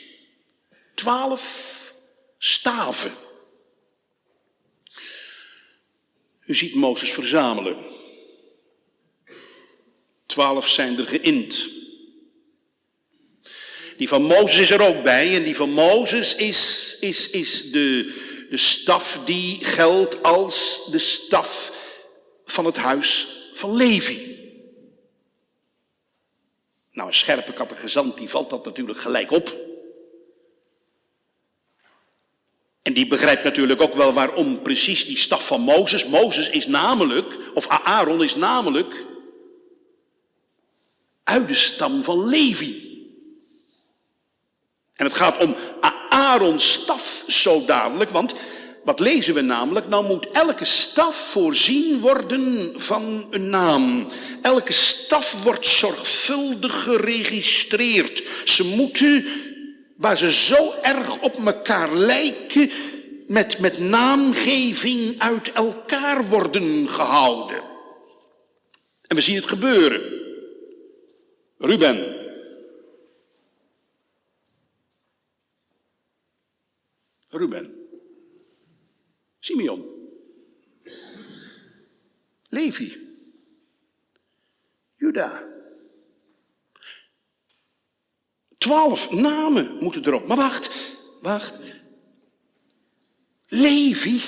Twaalf 1.04 1.94
staven. 2.38 3.12
U 6.46 6.54
ziet 6.54 6.74
Mozes 6.74 7.12
verzamelen. 7.12 7.76
Twaalf 10.26 10.68
zijn 10.68 10.98
er 10.98 11.06
geïnd. 11.06 11.68
Die 13.96 14.08
van 14.08 14.22
Mozes 14.22 14.58
is 14.58 14.70
er 14.70 14.86
ook 14.88 15.02
bij. 15.02 15.36
En 15.36 15.42
die 15.42 15.56
van 15.56 15.70
Mozes 15.70 16.34
is, 16.34 16.96
is, 17.00 17.30
is 17.30 17.70
de, 17.70 18.14
de 18.50 18.56
staf 18.56 19.20
die 19.24 19.64
geldt 19.64 20.22
als 20.22 20.80
de 20.90 20.98
staf 20.98 21.72
van 22.44 22.64
het 22.64 22.76
huis 22.76 23.26
van 23.52 23.76
Levi. 23.76 24.36
Nou, 26.92 27.08
een 27.08 27.14
scherpe 27.14 27.52
catechizant 27.52 28.18
die 28.18 28.28
valt 28.28 28.50
dat 28.50 28.64
natuurlijk 28.64 29.00
gelijk 29.00 29.30
op. 29.30 29.63
En 32.84 32.92
die 32.92 33.06
begrijpt 33.06 33.44
natuurlijk 33.44 33.82
ook 33.82 33.94
wel 33.94 34.12
waarom 34.12 34.62
precies 34.62 35.06
die 35.06 35.18
staf 35.18 35.46
van 35.46 35.60
Mozes. 35.60 36.06
Mozes 36.06 36.50
is 36.50 36.66
namelijk, 36.66 37.38
of 37.54 37.68
Aaron 37.68 38.22
is 38.22 38.34
namelijk, 38.34 39.04
uit 41.24 41.48
de 41.48 41.54
stam 41.54 42.02
van 42.02 42.28
Levi. 42.28 42.92
En 44.94 45.04
het 45.04 45.14
gaat 45.14 45.44
om 45.44 45.56
Aarons 46.08 46.72
staf 46.72 47.24
zo 47.28 47.64
dadelijk, 47.64 48.10
want 48.10 48.34
wat 48.84 49.00
lezen 49.00 49.34
we 49.34 49.40
namelijk? 49.40 49.88
Nou 49.88 50.06
moet 50.06 50.30
elke 50.30 50.64
staf 50.64 51.16
voorzien 51.16 52.00
worden 52.00 52.72
van 52.74 53.26
een 53.30 53.50
naam. 53.50 54.06
Elke 54.42 54.72
staf 54.72 55.42
wordt 55.42 55.66
zorgvuldig 55.66 56.82
geregistreerd. 56.82 58.22
Ze 58.44 58.64
moeten, 58.64 59.26
waar 59.96 60.16
ze 60.16 60.32
zo 60.32 60.72
erg 60.82 61.22
op 61.22 61.34
elkaar 61.46 61.94
lijken, 61.94 62.70
met, 63.26 63.58
met 63.58 63.78
naamgeving 63.78 65.18
uit 65.18 65.52
elkaar 65.52 66.28
worden 66.28 66.88
gehouden. 66.88 67.62
En 69.02 69.16
we 69.16 69.22
zien 69.22 69.36
het 69.36 69.44
gebeuren. 69.44 70.22
Ruben. 71.58 72.22
Ruben. 77.28 77.88
Simeon. 79.38 79.92
Levi. 82.48 82.96
Juda. 84.96 85.53
Twaalf 88.64 89.10
namen 89.10 89.76
moeten 89.80 90.06
erop. 90.06 90.26
Maar 90.26 90.36
wacht, 90.36 90.70
wacht. 91.20 91.54
Levi 93.46 94.20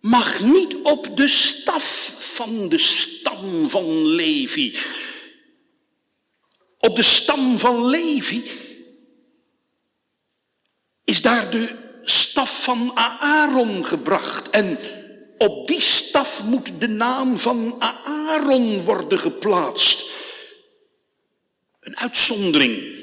mag 0.00 0.42
niet 0.42 0.76
op 0.82 1.16
de 1.16 1.28
staf 1.28 2.14
van 2.18 2.68
de 2.68 2.78
stam 2.78 3.68
van 3.68 4.06
Levi. 4.06 4.76
Op 6.78 6.96
de 6.96 7.02
stam 7.02 7.58
van 7.58 7.86
Levi 7.86 8.44
is 11.04 11.22
daar 11.22 11.50
de 11.50 11.76
staf 12.02 12.64
van 12.64 12.96
Aaron 12.96 13.84
gebracht. 13.84 14.50
En 14.50 14.78
op 15.38 15.68
die 15.68 15.80
staf 15.80 16.44
moet 16.44 16.80
de 16.80 16.88
naam 16.88 17.38
van 17.38 17.76
Aaron 18.04 18.84
worden 18.84 19.18
geplaatst. 19.18 20.10
Een 21.80 21.96
uitzondering. 21.96 23.02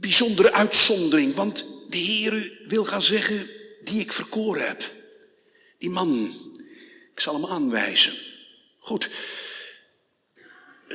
Bijzondere 0.00 0.52
uitzondering. 0.52 1.34
Want 1.34 1.64
de 1.88 1.98
Heere 1.98 2.58
wil 2.66 2.84
gaan 2.84 3.02
zeggen, 3.02 3.50
die 3.84 4.00
ik 4.00 4.12
verkoren 4.12 4.66
heb. 4.66 4.92
Die 5.78 5.90
man, 5.90 6.34
ik 7.12 7.20
zal 7.20 7.34
hem 7.34 7.46
aanwijzen. 7.46 8.14
Goed. 8.78 9.10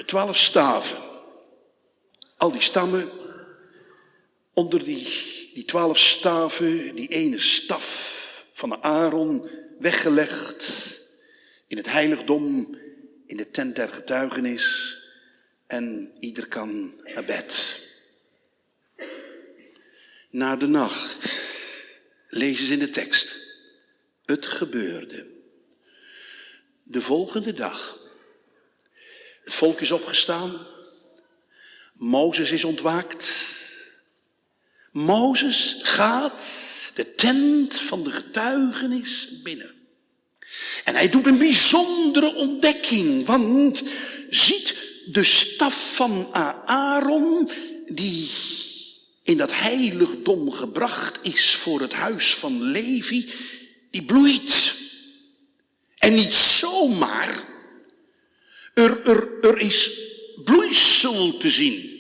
Twaalf 0.06 0.38
staven. 0.38 0.98
Al 2.38 2.52
die 2.52 2.62
stammen 2.62 3.10
onder 4.54 4.84
die 4.84 5.08
die 5.54 5.68
twaalf 5.68 5.98
staven, 5.98 6.96
die 6.96 7.08
ene 7.08 7.40
staf 7.40 8.48
van 8.54 8.84
Aaron, 8.84 9.50
weggelegd 9.80 10.66
in 11.68 11.78
het 11.78 11.92
heiligdom, 11.92 12.78
in 13.26 13.38
de 13.38 13.52
tent 13.52 13.76
der 13.76 13.90
getuigenis. 13.90 14.98
En 15.68 16.12
ieder 16.20 16.48
kan 16.48 16.94
naar 17.14 17.24
bed. 17.24 17.82
Na 20.30 20.56
de 20.56 20.68
nacht 20.68 21.40
lezen 22.28 22.66
ze 22.66 22.74
in 22.74 22.80
de 22.80 22.90
tekst. 22.90 23.36
Het 24.26 24.46
gebeurde. 24.46 25.28
De 26.84 27.02
volgende 27.02 27.54
dag. 27.54 28.00
Het 29.44 29.54
volk 29.54 29.82
is 29.82 29.92
opgestaan. 29.92 30.68
Mozes 31.94 32.52
is 32.52 32.64
ontwaakt. 32.64 33.48
Mozes 34.92 35.80
gaat 35.82 36.44
de 36.96 37.16
tent 37.16 37.76
van 37.76 38.04
de 38.04 38.12
getuigenis 38.12 39.42
binnen. 39.42 39.76
En 40.84 40.96
hij 40.96 41.10
doet 41.10 41.26
een 41.26 41.38
bijzondere 41.38 42.36
ontdekking, 42.36 43.26
want 43.26 43.84
ziet 44.30 44.76
de 45.06 45.24
staf 45.24 45.96
van 45.96 46.34
Aaron, 46.66 47.50
die 47.88 48.30
in 49.30 49.38
dat 49.38 49.60
heiligdom 49.60 50.52
gebracht 50.52 51.20
is 51.22 51.56
voor 51.56 51.82
het 51.82 51.94
huis 51.94 52.36
van 52.36 52.62
Levi, 52.62 53.30
die 53.92 54.04
bloeit. 54.04 54.76
En 55.98 56.14
niet 56.14 56.34
zomaar, 56.34 57.44
er, 58.74 59.06
er, 59.06 59.28
er 59.42 59.58
is 59.58 59.90
bloeisel 60.44 61.38
te 61.38 61.50
zien. 61.50 61.98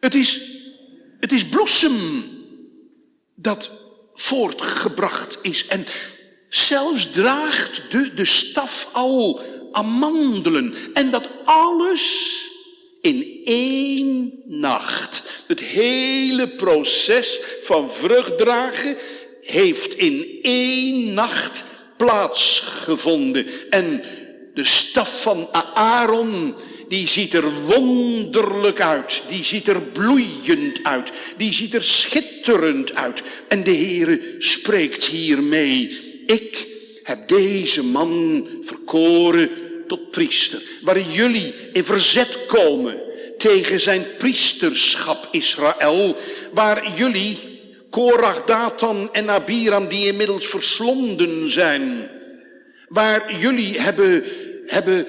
Het 0.00 0.14
is 0.14 0.40
het 1.20 1.32
is 1.32 1.44
bloesem 1.44 2.24
dat 3.34 3.70
voortgebracht 4.14 5.38
is. 5.42 5.66
En 5.66 5.86
zelfs 6.48 7.10
draagt 7.10 7.82
de, 7.90 8.14
de 8.14 8.24
staf 8.24 8.90
al 8.92 9.42
amandelen. 9.72 10.74
En 10.94 11.10
dat 11.10 11.28
alles 11.44 12.32
in 13.04 13.40
één 13.44 14.42
nacht. 14.46 15.22
Het 15.46 15.60
hele 15.60 16.48
proces 16.48 17.38
van 17.62 17.90
vruchtdragen 17.90 18.96
heeft 19.40 19.94
in 19.94 20.38
één 20.42 21.14
nacht 21.14 21.62
plaatsgevonden. 21.96 23.46
En 23.70 24.02
de 24.54 24.64
staf 24.64 25.22
van 25.22 25.48
Aaron 25.74 26.54
die 26.88 27.08
ziet 27.08 27.34
er 27.34 27.52
wonderlijk 27.64 28.80
uit. 28.80 29.22
Die 29.28 29.44
ziet 29.44 29.68
er 29.68 29.82
bloeiend 29.82 30.78
uit. 30.82 31.12
Die 31.36 31.52
ziet 31.52 31.74
er 31.74 31.84
schitterend 31.84 32.94
uit. 32.94 33.22
En 33.48 33.64
de 33.64 33.74
Heere 33.74 34.34
spreekt 34.38 35.04
hiermee. 35.04 36.00
Ik 36.26 36.66
heb 37.02 37.28
deze 37.28 37.84
man 37.84 38.46
verkoren 38.60 39.50
tot 39.86 40.10
priester. 40.10 40.62
Waar 40.82 41.00
jullie 41.00 41.54
in 41.72 41.84
verzet 41.84 42.46
komen 42.46 43.02
tegen 43.38 43.80
zijn 43.80 44.06
priesterschap 44.18 45.28
Israël. 45.30 46.16
Waar 46.52 46.96
jullie, 46.96 47.38
Korach, 47.90 48.44
Datan 48.44 49.12
en 49.12 49.30
Abiram, 49.30 49.88
die 49.88 50.06
inmiddels 50.06 50.46
verslonden 50.46 51.50
zijn. 51.50 52.10
Waar 52.88 53.38
jullie 53.40 53.80
hebben, 53.80 54.24
hebben 54.66 55.06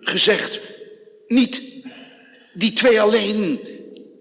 gezegd, 0.00 0.60
niet 1.28 1.62
die 2.52 2.72
twee 2.72 3.00
alleen. 3.00 3.60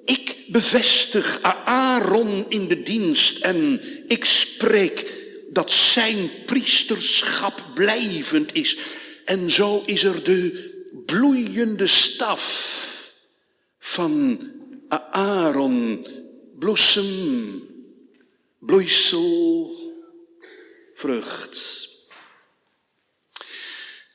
Ik 0.06 0.36
bevestig 0.48 1.40
Aaron 1.64 2.46
in 2.50 2.68
de 2.68 2.84
dienst 2.84 3.40
en 3.40 3.82
ik 4.08 4.26
spreek 4.26 5.06
dat 5.50 5.72
zijn 5.72 6.30
priesterschap 6.46 7.64
blijvend 7.74 8.56
is. 8.56 8.78
En 9.30 9.50
zo 9.50 9.84
is 9.86 10.04
er 10.04 10.24
de 10.24 10.70
bloeiende 11.06 11.88
staf 11.88 13.14
van 13.80 14.40
Aaron, 15.10 16.08
bloesem, 16.60 17.64
bloeisel, 18.60 19.72
vrucht. 20.94 21.90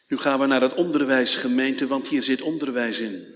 Nu 0.09 0.19
gaan 0.19 0.41
we 0.41 0.47
naar 0.47 0.61
het 0.61 0.75
onderwijsgemeente, 0.75 1.87
want 1.87 2.09
hier 2.09 2.23
zit 2.23 2.43
onderwijs 2.43 2.99
in. 2.99 3.35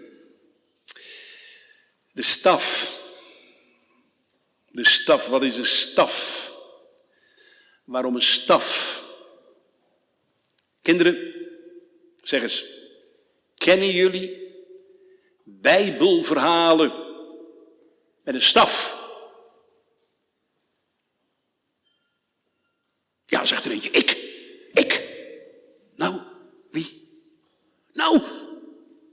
De 2.12 2.22
staf. 2.22 2.96
De 4.70 4.86
staf, 4.86 5.26
wat 5.26 5.42
is 5.42 5.56
een 5.56 5.66
staf? 5.66 6.46
Waarom 7.84 8.14
een 8.14 8.22
staf? 8.22 8.96
Kinderen, 10.82 11.37
zeg 12.28 12.42
eens, 12.42 12.64
kennen 13.54 13.90
jullie 13.90 14.46
Bijbelverhalen 15.44 16.92
met 18.22 18.34
een 18.34 18.42
staf? 18.42 18.96
Ja, 23.26 23.44
zegt 23.44 23.64
er 23.64 23.70
eentje, 23.70 23.90
ik, 23.90 24.10
ik. 24.72 25.08
Nou, 25.94 26.20
wie? 26.70 27.08
Nou, 27.92 28.20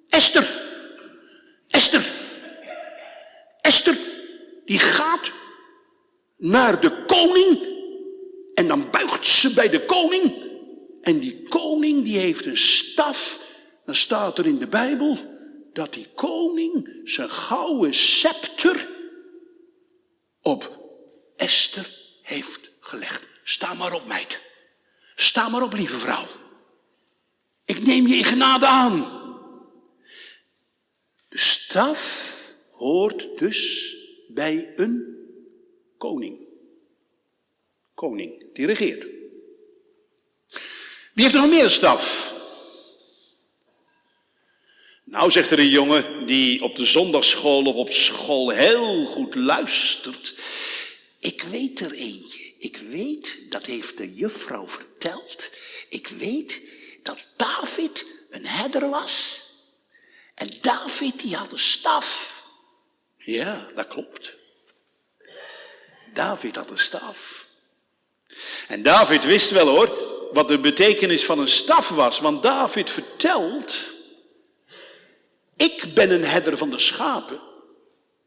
Esther. 0.09 0.63
Esther. 1.67 2.05
Esther, 3.61 3.97
die 4.65 4.79
gaat 4.79 5.31
naar 6.37 6.81
de 6.81 7.05
koning 7.05 7.73
en 8.53 8.67
dan 8.67 8.89
buigt 8.89 9.25
ze 9.25 9.53
bij 9.53 9.69
de 9.69 9.85
koning. 9.85 10.53
En 11.05 11.19
die 11.19 11.43
koning 11.43 12.03
die 12.03 12.17
heeft 12.17 12.45
een 12.45 12.57
staf. 12.57 13.53
Dan 13.85 13.95
staat 13.95 14.37
er 14.37 14.45
in 14.45 14.59
de 14.59 14.67
Bijbel 14.67 15.17
dat 15.73 15.93
die 15.93 16.07
koning 16.15 16.99
zijn 17.03 17.29
gouden 17.29 17.93
scepter 17.93 18.89
op 20.41 20.79
Esther 21.35 21.99
heeft 22.21 22.71
gelegd. 22.79 23.23
Sta 23.43 23.73
maar 23.73 23.93
op, 23.93 24.07
meid. 24.07 24.41
Sta 25.15 25.49
maar 25.49 25.63
op, 25.63 25.73
lieve 25.73 25.97
vrouw. 25.97 26.25
Ik 27.65 27.85
neem 27.85 28.07
je 28.07 28.15
in 28.15 28.23
genade 28.23 28.65
aan. 28.65 28.99
De 31.29 31.37
staf 31.37 32.53
hoort 32.71 33.37
dus 33.37 33.93
bij 34.27 34.73
een 34.75 35.17
koning. 35.97 36.39
Koning 37.93 38.53
die 38.53 38.65
regeert. 38.65 39.15
Wie 41.15 41.23
heeft 41.23 41.35
er 41.35 41.41
nog 41.41 41.49
meer 41.49 41.63
een 41.63 41.69
staf? 41.69 42.33
Nou, 45.03 45.31
zegt 45.31 45.51
er 45.51 45.59
een 45.59 45.69
jongen 45.69 46.25
die 46.25 46.63
op 46.63 46.75
de 46.75 46.85
zondagschool 46.85 47.65
of 47.65 47.75
op 47.75 47.89
school 47.89 48.49
heel 48.49 49.05
goed 49.05 49.35
luistert. 49.35 50.33
Ik 51.19 51.43
weet 51.43 51.79
er 51.79 51.91
eentje. 51.91 52.53
Ik 52.59 52.77
weet, 52.77 53.37
dat 53.49 53.65
heeft 53.65 53.97
de 53.97 54.13
juffrouw 54.13 54.67
verteld. 54.67 55.49
Ik 55.89 56.07
weet 56.07 56.61
dat 57.03 57.25
David 57.35 58.05
een 58.29 58.45
herder 58.45 58.89
was. 58.89 59.43
En 60.33 60.49
David 60.61 61.19
die 61.19 61.35
had 61.35 61.51
een 61.51 61.59
staf. 61.59 62.43
Ja, 63.17 63.71
dat 63.75 63.87
klopt. 63.87 64.33
David 66.13 66.55
had 66.55 66.69
een 66.71 66.77
staf. 66.77 67.47
En 68.67 68.83
David 68.83 69.23
wist 69.23 69.49
wel 69.49 69.67
hoor, 69.67 70.14
wat 70.33 70.47
de 70.47 70.59
betekenis 70.59 71.25
van 71.25 71.39
een 71.39 71.47
staf 71.47 71.89
was. 71.89 72.19
Want 72.19 72.43
David 72.43 72.89
vertelt, 72.89 73.75
ik 75.55 75.83
ben 75.93 76.11
een 76.11 76.25
herder 76.25 76.57
van 76.57 76.69
de 76.69 76.79
schapen. 76.79 77.41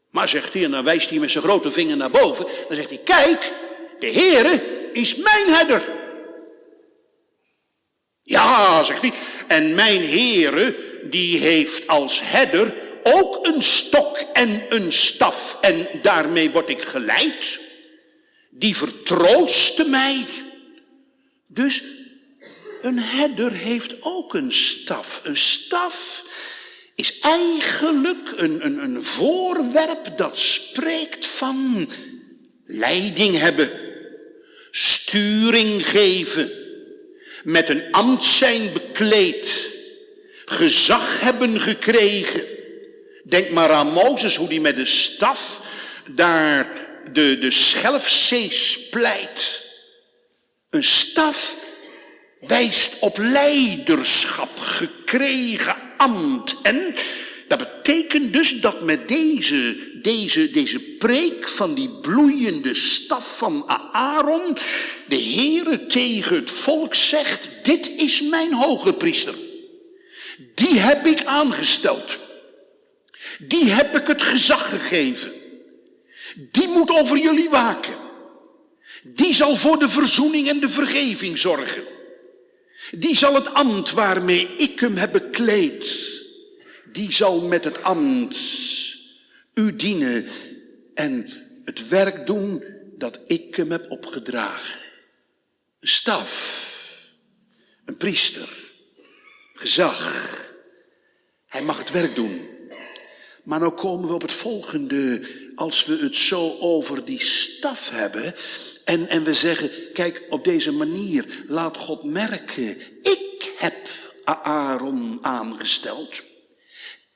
Maar 0.09 0.27
zegt 0.27 0.53
hij, 0.53 0.63
en 0.63 0.71
dan 0.71 0.83
wijst 0.83 1.09
hij 1.09 1.19
met 1.19 1.31
zijn 1.31 1.43
grote 1.43 1.71
vinger 1.71 1.97
naar 1.97 2.11
boven. 2.11 2.45
Dan 2.67 2.75
zegt 2.75 2.89
hij, 2.89 3.01
kijk, 3.03 3.53
de 3.99 4.11
Heere 4.11 4.61
is 4.93 5.15
mijn 5.15 5.47
herder. 5.47 5.83
Ja, 8.23 8.83
zegt 8.83 9.01
hij, 9.01 9.13
en 9.47 9.75
mijn 9.75 10.05
Heere, 10.05 10.75
die 11.03 11.39
heeft 11.39 11.87
als 11.87 12.21
herder 12.23 12.75
ook 13.03 13.47
een 13.47 13.63
stok 13.63 14.17
en 14.33 14.65
een 14.69 14.91
staf. 14.91 15.57
En 15.61 15.87
daarmee 16.01 16.49
word 16.49 16.69
ik 16.69 16.81
geleid 16.81 17.59
die 18.49 18.75
vertroostte 18.75 19.89
mij. 19.89 20.25
Dus 21.51 21.83
een 22.81 22.99
herder 22.99 23.51
heeft 23.51 23.95
ook 23.99 24.33
een 24.33 24.53
staf. 24.53 25.21
Een 25.23 25.37
staf 25.37 26.23
is 26.95 27.19
eigenlijk 27.19 28.33
een, 28.35 28.65
een, 28.65 28.83
een 28.83 29.03
voorwerp 29.03 30.17
dat 30.17 30.37
spreekt 30.37 31.25
van 31.25 31.89
leiding 32.65 33.37
hebben, 33.37 33.69
sturing 34.71 35.87
geven, 35.87 36.51
met 37.43 37.69
een 37.69 37.83
ambt 37.91 38.23
zijn 38.23 38.73
bekleed, 38.73 39.71
gezag 40.45 41.19
hebben 41.19 41.59
gekregen. 41.59 42.43
Denk 43.23 43.49
maar 43.49 43.71
aan 43.71 43.91
Mozes, 43.91 44.35
hoe 44.35 44.47
die 44.47 44.61
met 44.61 44.75
de 44.75 44.85
staf 44.85 45.61
daar 46.07 46.87
de, 47.13 47.39
de 47.39 47.51
Schelfzee 47.51 48.51
splijt. 48.51 49.68
Een 50.69 50.83
staf 50.83 51.57
wijst 52.39 52.99
op 52.99 53.17
leiderschap, 53.17 54.59
gekregen 54.59 55.75
ambt. 55.97 56.55
En 56.61 56.95
dat 57.47 57.57
betekent 57.57 58.33
dus 58.33 58.61
dat 58.61 58.81
met 58.81 59.07
deze, 59.07 59.77
deze, 60.01 60.51
deze 60.51 60.79
preek 60.79 61.47
van 61.47 61.73
die 61.73 61.89
bloeiende 61.89 62.73
staf 62.73 63.37
van 63.37 63.63
Aaron, 63.91 64.57
de 65.07 65.21
Heere 65.21 65.87
tegen 65.87 66.35
het 66.35 66.51
volk 66.51 66.95
zegt, 66.95 67.49
dit 67.63 67.91
is 67.95 68.21
mijn 68.21 68.53
hoge 68.53 68.93
priester. 68.93 69.35
Die 70.55 70.79
heb 70.79 71.05
ik 71.05 71.25
aangesteld. 71.25 72.17
Die 73.39 73.65
heb 73.65 73.95
ik 73.95 74.07
het 74.07 74.21
gezag 74.21 74.69
gegeven. 74.69 75.31
Die 76.35 76.67
moet 76.67 76.89
over 76.91 77.17
jullie 77.17 77.49
waken. 77.49 78.08
Die 79.15 79.33
zal 79.33 79.55
voor 79.55 79.79
de 79.79 79.89
verzoening 79.89 80.47
en 80.47 80.59
de 80.59 80.69
vergeving 80.69 81.37
zorgen. 81.37 81.83
Die 82.91 83.15
zal 83.15 83.33
het 83.33 83.53
ambt 83.53 83.91
waarmee 83.91 84.47
ik 84.57 84.79
hem 84.79 84.95
heb 84.95 85.11
bekleed, 85.11 86.21
die 86.91 87.13
zal 87.13 87.41
met 87.41 87.63
het 87.63 87.83
ambt 87.83 88.37
u 89.53 89.75
dienen 89.75 90.27
en 90.93 91.29
het 91.65 91.87
werk 91.87 92.25
doen 92.27 92.63
dat 92.97 93.19
ik 93.25 93.55
hem 93.55 93.71
heb 93.71 93.91
opgedragen. 93.91 94.79
Een 95.79 95.87
staf, 95.87 96.65
een 97.85 97.97
priester, 97.97 98.49
gezag. 99.53 100.37
Hij 101.47 101.61
mag 101.61 101.77
het 101.77 101.91
werk 101.91 102.15
doen. 102.15 102.47
Maar 103.43 103.59
nu 103.59 103.69
komen 103.69 104.07
we 104.07 104.13
op 104.13 104.21
het 104.21 104.33
volgende 104.33 105.21
als 105.55 105.85
we 105.85 105.97
het 105.97 106.15
zo 106.15 106.57
over 106.59 107.05
die 107.05 107.21
staf 107.21 107.89
hebben 107.89 108.35
en, 108.89 109.07
en 109.07 109.23
we 109.23 109.33
zeggen, 109.33 109.69
kijk, 109.93 110.25
op 110.29 110.43
deze 110.43 110.71
manier 110.71 111.43
laat 111.47 111.77
God 111.77 112.03
merken, 112.03 112.77
ik 113.01 113.53
heb 113.57 113.75
Aaron 114.23 115.19
aangesteld. 115.21 116.23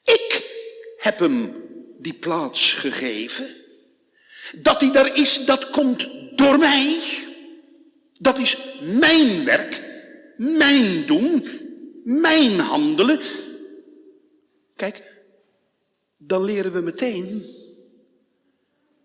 Ik 0.03 0.43
heb 0.97 1.19
hem 1.19 1.55
die 1.97 2.13
plaats 2.13 2.73
gegeven. 2.73 3.47
Dat 4.55 4.81
hij 4.81 4.91
daar 4.91 5.17
is, 5.17 5.45
dat 5.45 5.69
komt 5.69 6.09
door 6.35 6.57
mij. 6.57 6.99
Dat 8.19 8.37
is 8.37 8.57
mijn 8.81 9.45
werk, 9.45 9.83
mijn 10.37 11.05
doen, 11.05 11.47
mijn 12.03 12.59
handelen. 12.59 13.19
Kijk, 14.75 15.23
dan 16.17 16.43
leren 16.43 16.73
we 16.73 16.81
meteen 16.81 17.45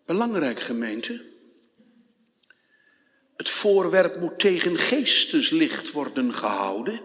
Belangrijk 0.04 0.60
gemeente. 0.60 1.27
Het 3.38 3.48
voorwerp 3.48 4.20
moet 4.20 4.38
tegen 4.38 4.78
geesteslicht 4.78 5.92
worden 5.92 6.34
gehouden. 6.34 7.00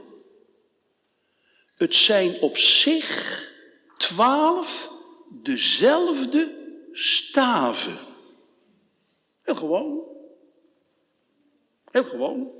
Het 1.75 1.95
zijn 1.95 2.41
op 2.41 2.57
zich 2.57 3.51
twaalf 3.97 4.91
dezelfde 5.29 6.55
staven. 6.91 7.97
Heel 9.41 9.55
gewoon. 9.55 10.01
Heel 11.91 12.03
gewoon. 12.03 12.51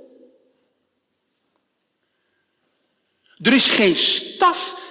Er 3.38 3.54
is 3.54 3.70
geen 3.70 3.96
staf 3.96 4.82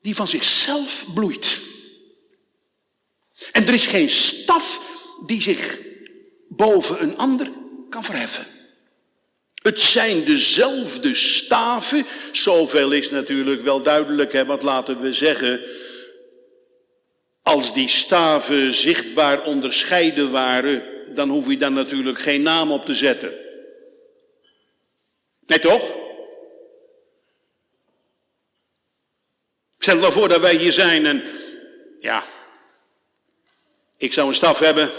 die 0.00 0.14
van 0.14 0.28
zichzelf 0.28 1.06
bloeit. 1.14 1.60
En 3.52 3.66
er 3.66 3.74
is 3.74 3.86
geen 3.86 4.10
staf 4.10 4.82
die 5.26 5.42
zich 5.42 5.80
boven 6.48 7.02
een 7.02 7.18
ander 7.18 7.60
kan 7.92 8.04
verheffen. 8.04 8.46
Het 9.62 9.80
zijn 9.80 10.24
dezelfde 10.24 11.14
staven, 11.14 12.04
zoveel 12.32 12.92
is 12.92 13.10
natuurlijk 13.10 13.62
wel 13.62 13.82
duidelijk, 13.82 14.32
hè, 14.32 14.44
want 14.44 14.62
laten 14.62 15.00
we 15.00 15.12
zeggen, 15.12 15.60
als 17.42 17.74
die 17.74 17.88
staven 17.88 18.74
zichtbaar 18.74 19.42
onderscheiden 19.42 20.30
waren, 20.30 20.82
dan 21.14 21.28
hoef 21.28 21.48
je 21.48 21.56
daar 21.56 21.72
natuurlijk 21.72 22.20
geen 22.20 22.42
naam 22.42 22.72
op 22.72 22.86
te 22.86 22.94
zetten. 22.94 23.32
Nee 25.46 25.58
toch? 25.58 25.96
Stel 29.78 29.96
nou 29.96 30.12
voor 30.12 30.28
dat 30.28 30.40
wij 30.40 30.54
hier 30.54 30.72
zijn 30.72 31.06
en 31.06 31.24
ja, 31.98 32.24
ik 33.96 34.12
zou 34.12 34.28
een 34.28 34.34
staf 34.34 34.58
hebben 34.58 34.90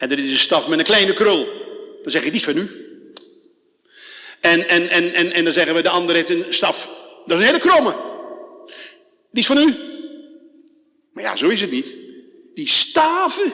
en 0.00 0.10
er 0.10 0.18
is 0.18 0.30
een 0.30 0.38
staf 0.38 0.68
met 0.68 0.78
een 0.78 0.84
kleine 0.84 1.12
krul. 1.12 1.59
Dan 2.02 2.10
zeg 2.10 2.24
je, 2.24 2.30
die 2.30 2.38
is 2.38 2.44
van 2.44 2.56
u. 2.56 2.90
En, 4.40 4.68
en, 4.68 4.88
en, 4.88 5.14
en, 5.14 5.32
en 5.32 5.44
dan 5.44 5.52
zeggen 5.52 5.74
we, 5.74 5.82
de 5.82 5.88
ander 5.88 6.14
heeft 6.14 6.28
een 6.28 6.44
staf. 6.48 6.88
Dat 7.26 7.38
is 7.38 7.46
een 7.46 7.54
hele 7.54 7.68
kromme. 7.68 7.94
Die 9.30 9.42
is 9.42 9.46
van 9.46 9.58
u. 9.58 9.74
Maar 11.12 11.24
ja, 11.24 11.36
zo 11.36 11.48
is 11.48 11.60
het 11.60 11.70
niet. 11.70 11.94
Die 12.54 12.68
staven, 12.68 13.52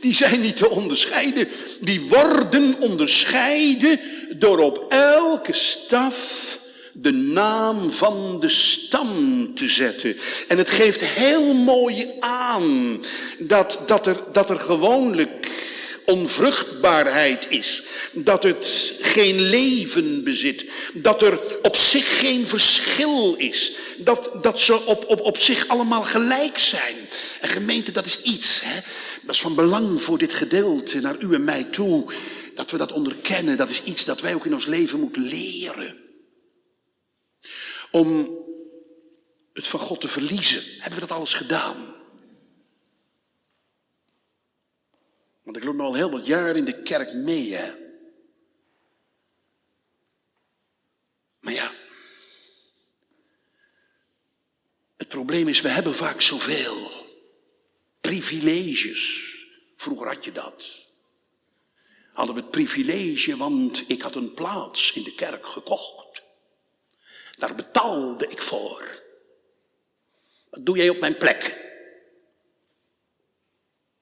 die 0.00 0.14
zijn 0.14 0.40
niet 0.40 0.56
te 0.56 0.70
onderscheiden. 0.70 1.48
Die 1.80 2.00
worden 2.00 2.76
onderscheiden 2.80 4.00
door 4.38 4.58
op 4.58 4.84
elke 4.88 5.52
staf 5.52 6.58
de 6.92 7.12
naam 7.12 7.90
van 7.90 8.40
de 8.40 8.48
stam 8.48 9.54
te 9.54 9.68
zetten. 9.68 10.16
En 10.48 10.58
het 10.58 10.70
geeft 10.70 11.00
heel 11.04 11.54
mooi 11.54 12.10
aan 12.20 13.00
dat, 13.38 13.82
dat, 13.86 14.06
er, 14.06 14.16
dat 14.32 14.50
er 14.50 14.60
gewoonlijk 14.60 15.37
onvruchtbaarheid 16.08 17.46
is. 17.50 17.82
Dat 18.12 18.42
het 18.42 18.94
geen 19.00 19.40
leven 19.40 20.24
bezit. 20.24 20.64
Dat 20.94 21.22
er 21.22 21.58
op 21.62 21.76
zich 21.76 22.18
geen 22.18 22.46
verschil 22.46 23.34
is. 23.34 23.72
Dat, 23.98 24.30
dat 24.42 24.60
ze 24.60 24.84
op, 24.84 25.04
op, 25.06 25.20
op 25.20 25.36
zich 25.36 25.68
allemaal 25.68 26.02
gelijk 26.02 26.58
zijn. 26.58 26.96
En 27.40 27.48
gemeente, 27.48 27.92
dat 27.92 28.06
is 28.06 28.22
iets. 28.22 28.60
Hè? 28.64 28.80
Dat 29.22 29.34
is 29.34 29.40
van 29.40 29.54
belang 29.54 30.02
voor 30.02 30.18
dit 30.18 30.34
gedeelte 30.34 31.00
naar 31.00 31.16
u 31.18 31.34
en 31.34 31.44
mij 31.44 31.64
toe. 31.64 32.12
Dat 32.54 32.70
we 32.70 32.76
dat 32.76 32.92
onderkennen. 32.92 33.56
Dat 33.56 33.70
is 33.70 33.82
iets 33.82 34.04
dat 34.04 34.20
wij 34.20 34.34
ook 34.34 34.46
in 34.46 34.54
ons 34.54 34.66
leven 34.66 35.00
moeten 35.00 35.22
leren. 35.22 35.96
Om 37.90 38.36
het 39.52 39.68
van 39.68 39.80
God 39.80 40.00
te 40.00 40.08
verliezen. 40.08 40.62
Hebben 40.78 41.00
we 41.00 41.06
dat 41.06 41.16
alles 41.16 41.34
gedaan? 41.34 41.97
Want 45.48 45.60
ik 45.60 45.66
loop 45.66 45.74
nu 45.74 45.80
al 45.80 45.94
heel 45.94 46.10
wat 46.10 46.26
jaar 46.26 46.56
in 46.56 46.64
de 46.64 46.82
kerk 46.82 47.14
mee, 47.14 47.54
hè. 47.54 47.74
Maar 51.40 51.52
ja, 51.52 51.72
het 54.96 55.08
probleem 55.08 55.48
is, 55.48 55.60
we 55.60 55.68
hebben 55.68 55.94
vaak 55.94 56.20
zoveel 56.20 56.90
privileges. 58.00 59.34
Vroeger 59.76 60.06
had 60.06 60.24
je 60.24 60.32
dat. 60.32 60.86
Hadden 62.12 62.34
we 62.34 62.40
het 62.40 62.50
privilege, 62.50 63.36
want 63.36 63.90
ik 63.90 64.02
had 64.02 64.14
een 64.14 64.34
plaats 64.34 64.92
in 64.92 65.02
de 65.02 65.14
kerk 65.14 65.46
gekocht. 65.46 66.22
Daar 67.36 67.54
betaalde 67.54 68.26
ik 68.26 68.42
voor. 68.42 69.02
Wat 70.50 70.66
doe 70.66 70.76
jij 70.76 70.88
op 70.88 71.00
mijn 71.00 71.16
plek? 71.16 71.70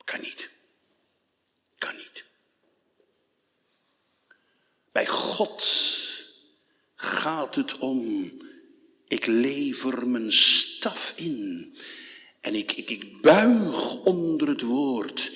Kan 0.04 0.20
niet. 0.20 0.54
Bij 4.96 5.06
God 5.06 5.64
gaat 6.94 7.54
het 7.54 7.78
om, 7.78 8.32
ik 9.08 9.26
lever 9.26 10.08
mijn 10.08 10.32
staf 10.32 11.12
in 11.16 11.76
en 12.40 12.54
ik, 12.54 12.72
ik, 12.72 12.90
ik 12.90 13.20
buig 13.22 13.94
onder 14.04 14.48
het 14.48 14.62
woord. 14.62 15.32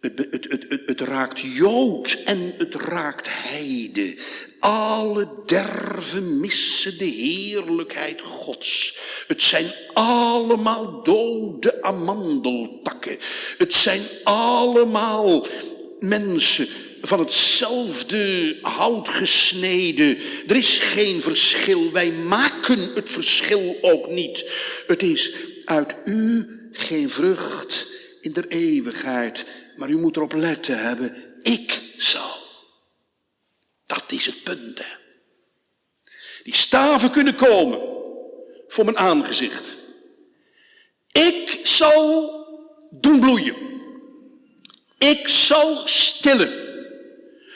Het, 0.00 0.18
het, 0.30 0.46
het, 0.48 0.82
het, 0.86 1.00
raakt 1.00 1.38
Jood 1.38 2.18
en 2.24 2.54
het 2.58 2.74
raakt 2.74 3.26
Heide. 3.30 4.18
Alle 4.60 5.28
derven 5.46 6.40
missen 6.40 6.98
de 6.98 7.04
heerlijkheid 7.04 8.20
Gods. 8.20 8.98
Het 9.26 9.42
zijn 9.42 9.72
allemaal 9.92 11.02
dode 11.02 11.82
amandeltakken. 11.82 13.18
Het 13.58 13.74
zijn 13.74 14.02
allemaal 14.24 15.46
mensen 16.00 16.68
van 17.06 17.18
hetzelfde 17.18 18.58
hout 18.62 19.08
gesneden. 19.08 20.18
Er 20.46 20.56
is 20.56 20.78
geen 20.78 21.22
verschil. 21.22 21.92
Wij 21.92 22.12
maken 22.12 22.94
het 22.94 23.10
verschil 23.10 23.78
ook 23.80 24.10
niet. 24.10 24.44
Het 24.86 25.02
is 25.02 25.32
uit 25.64 25.96
u 26.04 26.46
geen 26.72 27.10
vrucht 27.10 27.86
in 28.20 28.32
der 28.32 28.46
eeuwigheid. 28.48 29.44
Maar 29.76 29.88
u 29.88 29.98
moet 29.98 30.16
erop 30.16 30.32
letten 30.32 30.78
hebben. 30.82 31.24
Ik 31.42 31.82
zal. 31.96 32.36
Dat 33.86 34.12
is 34.12 34.26
het 34.26 34.42
punt. 34.42 34.78
Hè. 34.78 34.94
Die 36.42 36.54
staven 36.54 37.10
kunnen 37.10 37.34
komen 37.34 37.78
voor 38.68 38.84
mijn 38.84 38.98
aangezicht. 38.98 39.76
Ik 41.12 41.60
zal 41.62 42.32
doen 42.90 43.20
bloeien. 43.20 43.56
Ik 44.98 45.28
zal 45.28 45.82
stillen. 45.84 46.63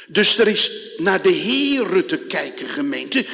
Dus 0.08 0.38
er 0.38 0.48
is 0.48 0.70
naar 0.96 1.22
de 1.22 1.34
Heere 1.34 2.04
te 2.04 2.18
kijken, 2.18 2.68
gemeente, 2.68 3.26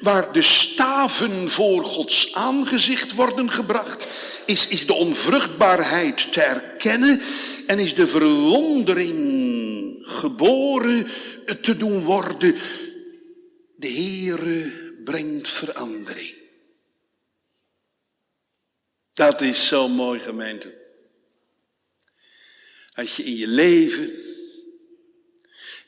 waar 0.00 0.32
de 0.32 0.42
staven 0.42 1.48
voor 1.48 1.84
Gods 1.84 2.34
aangezicht 2.34 3.14
worden 3.14 3.50
gebracht, 3.50 4.06
is, 4.46 4.68
is 4.68 4.86
de 4.86 4.92
onvruchtbaarheid 4.94 6.32
te 6.32 6.42
erkennen 6.42 7.20
en 7.66 7.78
is 7.78 7.94
de 7.94 8.06
verwondering 8.06 9.18
geboren 10.00 11.06
te 11.60 11.76
doen 11.76 12.04
worden. 12.04 12.56
De 13.76 13.88
Heere 13.88 14.72
brengt 15.04 15.48
verandering. 15.48 16.34
Dat 19.14 19.40
is 19.40 19.66
zo 19.66 19.88
mooi, 19.88 20.20
gemeente. 20.20 20.78
Als 22.94 23.16
je 23.16 23.24
in 23.24 23.36
je 23.36 23.48
leven 23.48 24.10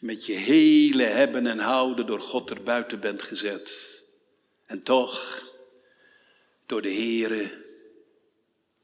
met 0.02 0.26
je 0.26 0.32
hele 0.32 1.02
hebben 1.02 1.46
en 1.46 1.58
houden 1.58 2.06
door 2.06 2.20
God 2.20 2.50
erbuiten 2.50 3.00
bent 3.00 3.22
gezet. 3.22 4.02
En 4.66 4.82
toch 4.82 5.46
door 6.66 6.82
de 6.82 6.92
Here 6.92 7.64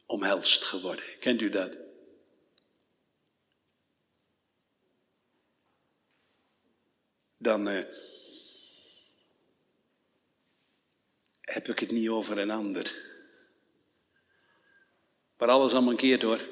omhelst 0.06 0.64
geworden. 0.64 1.04
Kent 1.20 1.40
u 1.40 1.48
dat? 1.48 1.76
Dan 7.36 7.68
uh, 7.68 7.82
heb 11.40 11.68
ik 11.68 11.78
het 11.78 11.90
niet 11.90 12.08
over 12.08 12.38
een 12.38 12.50
ander. 12.50 12.94
Maar 15.36 15.48
alles 15.48 15.72
al 15.72 15.82
mankeert 15.82 16.22
hoor. 16.22 16.48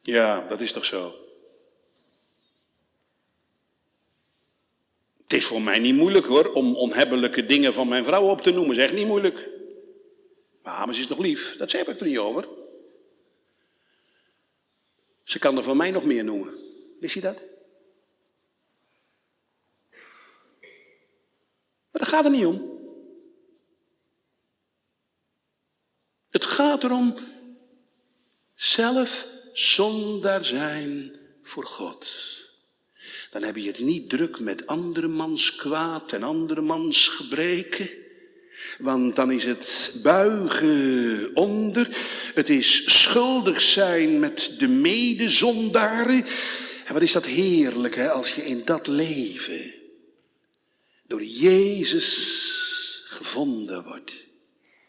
Ja, 0.00 0.46
dat 0.48 0.60
is 0.60 0.72
toch 0.72 0.84
zo. 0.84 1.28
Het 5.30 5.38
is 5.38 5.46
voor 5.46 5.62
mij 5.62 5.78
niet 5.78 5.94
moeilijk 5.94 6.26
hoor, 6.26 6.52
om 6.52 6.76
onhebbelijke 6.76 7.46
dingen 7.46 7.74
van 7.74 7.88
mijn 7.88 8.04
vrouw 8.04 8.28
op 8.28 8.40
te 8.40 8.50
noemen. 8.50 8.74
Zeg 8.74 8.92
niet 8.92 9.06
moeilijk. 9.06 9.48
Maar, 10.62 10.94
ze 10.94 11.00
is 11.00 11.08
nog 11.08 11.18
lief, 11.18 11.56
dat 11.56 11.72
heb 11.72 11.88
ik 11.88 12.00
er 12.00 12.06
niet 12.06 12.18
over. 12.18 12.48
Ze 15.22 15.38
kan 15.38 15.56
er 15.56 15.62
van 15.62 15.76
mij 15.76 15.90
nog 15.90 16.04
meer 16.04 16.24
noemen. 16.24 16.54
Wist 17.00 17.14
je 17.14 17.20
dat? 17.20 17.42
Maar 21.90 22.00
daar 22.00 22.06
gaat 22.06 22.24
het 22.24 22.32
niet 22.32 22.46
om. 22.46 22.78
Het 26.30 26.44
gaat 26.44 26.84
erom 26.84 27.14
zelf 28.54 29.26
zonder 29.52 30.44
zijn 30.44 31.16
voor 31.42 31.64
God 31.64 32.06
dan 33.30 33.42
heb 33.42 33.56
je 33.56 33.66
het 33.66 33.78
niet 33.78 34.08
druk 34.08 34.40
met 34.40 34.66
andermans 34.66 35.56
kwaad 35.56 36.12
en 36.12 36.22
andermans 36.22 37.08
gebreken. 37.08 37.90
Want 38.78 39.16
dan 39.16 39.30
is 39.30 39.44
het 39.44 39.98
buigen 40.02 41.30
onder, 41.34 41.96
het 42.34 42.48
is 42.48 43.00
schuldig 43.00 43.60
zijn 43.60 44.18
met 44.18 44.54
de 44.58 44.68
medezondaren. 44.68 46.24
En 46.84 46.92
wat 46.92 47.02
is 47.02 47.12
dat 47.12 47.26
heerlijk 47.26 47.94
hè, 47.94 48.10
als 48.10 48.34
je 48.34 48.44
in 48.44 48.62
dat 48.64 48.86
leven 48.86 49.74
door 51.06 51.24
Jezus 51.24 52.40
gevonden 53.04 53.84
wordt. 53.84 54.26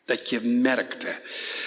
Dat 0.06 0.30
je 0.30 0.42
merkte, 0.42 1.20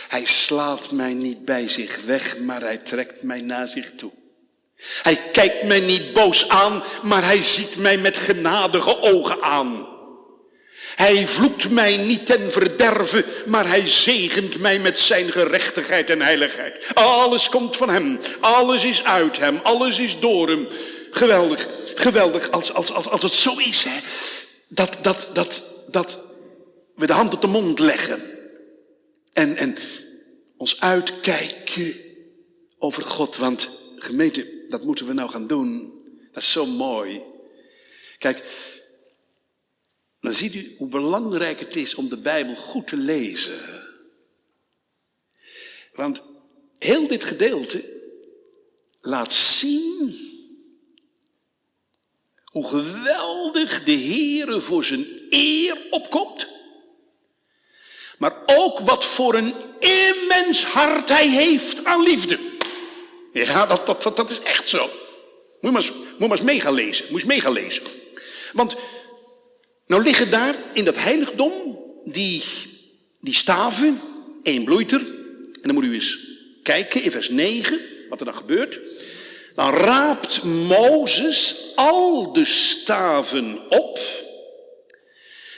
hij 0.09 0.27
slaat 0.27 0.93
mij 0.93 1.15
niet 1.15 1.45
bij 1.45 1.69
zich 1.69 2.05
weg, 2.05 2.39
maar 2.39 2.61
hij 2.61 2.79
trekt 2.79 3.23
mij 3.23 3.41
naar 3.41 3.69
zich 3.69 3.93
toe. 3.95 4.13
Hij 5.03 5.17
kijkt 5.33 5.63
mij 5.63 5.81
niet 5.81 6.13
boos 6.13 6.49
aan, 6.49 6.83
maar 7.03 7.25
hij 7.25 7.43
ziet 7.43 7.77
mij 7.77 7.99
met 7.99 8.17
genadige 8.17 9.03
ogen 9.03 9.43
aan. 9.43 9.93
Hij 10.95 11.27
vloekt 11.27 11.71
mij 11.71 11.97
niet 11.97 12.27
ten 12.27 12.53
verderven, 12.53 13.25
maar 13.47 13.69
hij 13.69 13.87
zegent 13.87 14.59
mij 14.59 14.79
met 14.79 15.01
zijn 15.01 15.33
gerechtigheid 15.33 16.11
en 16.11 16.21
heiligheid. 16.21 16.75
Alles 16.95 17.49
komt 17.49 17.77
van 17.77 17.89
hem, 17.89 18.19
alles 18.41 18.85
is 18.85 19.05
uit 19.05 19.37
hem, 19.37 19.61
alles 19.63 19.99
is 19.99 20.21
door 20.21 20.49
hem. 20.49 20.69
Geweldig, 21.11 21.69
geweldig 21.95 22.51
als, 22.51 22.73
als, 22.73 22.93
als, 22.93 23.09
als 23.09 23.23
het 23.23 23.33
zo 23.33 23.57
is, 23.57 23.83
hè. 23.83 24.01
Dat, 24.69 24.99
dat, 25.03 25.29
dat, 25.33 25.63
dat 25.91 26.19
we 26.95 27.07
de 27.07 27.13
hand 27.13 27.35
op 27.35 27.41
de 27.41 27.47
mond 27.47 27.79
leggen. 27.79 28.23
En, 29.33 29.57
en 29.57 29.77
ons 30.57 30.81
uitkijken 30.81 31.95
over 32.79 33.03
God. 33.03 33.37
Want 33.37 33.69
gemeente, 33.97 34.47
dat 34.69 34.85
moeten 34.85 35.07
we 35.07 35.13
nou 35.13 35.31
gaan 35.31 35.47
doen. 35.47 36.03
Dat 36.33 36.43
is 36.43 36.53
zo 36.53 36.67
mooi. 36.67 37.23
Kijk, 38.19 38.45
dan 40.21 40.35
ziet 40.35 40.55
u 40.55 40.75
hoe 40.79 40.89
belangrijk 40.89 41.61
het 41.61 41.77
is 41.77 41.95
om 41.95 42.09
de 42.09 42.17
Bijbel 42.17 42.57
goed 42.57 42.87
te 42.87 42.97
lezen. 42.97 43.59
Want 45.93 46.23
heel 46.79 47.09
dit 47.09 47.25
gedeelte 47.25 47.93
laat 49.01 49.33
zien 49.33 50.33
hoe 52.45 52.67
geweldig 52.67 53.85
de 53.85 53.97
Heere 53.97 54.61
voor 54.61 54.85
zijn 54.85 55.07
eer 55.31 55.87
opkomt. 55.91 56.49
Maar 58.19 58.43
ook 58.47 58.79
wat 58.79 59.05
voor 59.05 59.35
een 59.35 59.55
immens 59.79 60.65
hart 60.65 61.09
hij 61.09 61.29
heeft 61.29 61.85
aan 61.85 62.03
liefde. 62.03 62.54
Ja, 63.35 63.67
dat, 63.67 63.87
dat, 63.87 64.17
dat, 64.17 64.31
is 64.31 64.41
echt 64.41 64.69
zo. 64.69 64.79
Moet 64.81 64.91
je 65.61 65.71
maar 65.71 65.83
eens, 65.83 65.93
moet 66.19 66.29
maar 66.29 66.39
eens 66.49 66.71
lezen. 66.71 67.07
Moet 67.11 67.23
je 67.23 67.53
lezen. 67.53 67.83
Want 68.53 68.77
nou 69.87 70.03
liggen 70.03 70.31
daar 70.31 70.57
in 70.73 70.85
dat 70.85 70.99
heiligdom 70.99 71.79
die, 72.05 72.43
die 73.21 73.35
staven, 73.35 74.01
één 74.43 74.65
bloeit 74.65 74.93
er. 74.93 75.01
En 75.01 75.61
dan 75.63 75.75
moet 75.75 75.85
u 75.85 75.95
eens 75.95 76.19
kijken 76.63 77.03
in 77.03 77.11
vers 77.11 77.29
9 77.29 77.81
wat 78.09 78.21
er 78.21 78.25
dan 78.25 78.35
gebeurt. 78.35 78.81
Dan 79.55 79.75
raapt 79.75 80.43
Mozes 80.43 81.73
al 81.75 82.33
de 82.33 82.45
staven 82.45 83.59
op, 83.69 83.99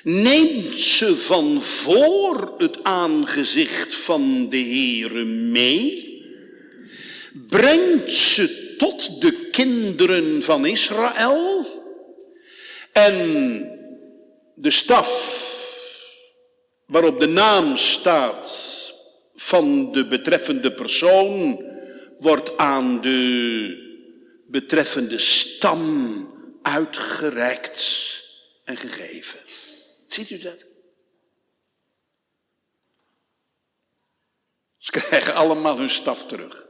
neemt 0.03 0.79
ze 0.79 1.17
van 1.17 1.63
voor 1.63 2.55
het 2.59 2.85
aangezicht 2.85 3.97
van 3.97 4.49
de 4.49 4.59
Heere 4.59 5.25
mee, 5.25 6.06
brengt 7.49 8.13
ze 8.13 8.75
tot 8.79 9.21
de 9.21 9.49
kinderen 9.51 10.43
van 10.43 10.67
Israël 10.67 11.67
en 12.93 13.15
de 14.55 14.71
staf 14.71 15.45
waarop 16.87 17.21
de 17.21 17.27
naam 17.27 17.77
staat 17.77 18.75
van 19.35 19.93
de 19.93 20.07
betreffende 20.07 20.73
persoon 20.73 21.65
wordt 22.19 22.57
aan 22.57 23.01
de 23.01 23.85
betreffende 24.47 25.19
stam 25.19 26.35
uitgereikt 26.63 28.05
en 28.65 28.77
gegeven. 28.77 29.41
Ziet 30.07 30.31
u 30.31 30.39
dat? 30.39 30.65
Ze 34.79 34.91
krijgen 34.91 35.35
allemaal 35.35 35.79
hun 35.79 35.91
staf 35.91 36.27
terug. 36.27 36.66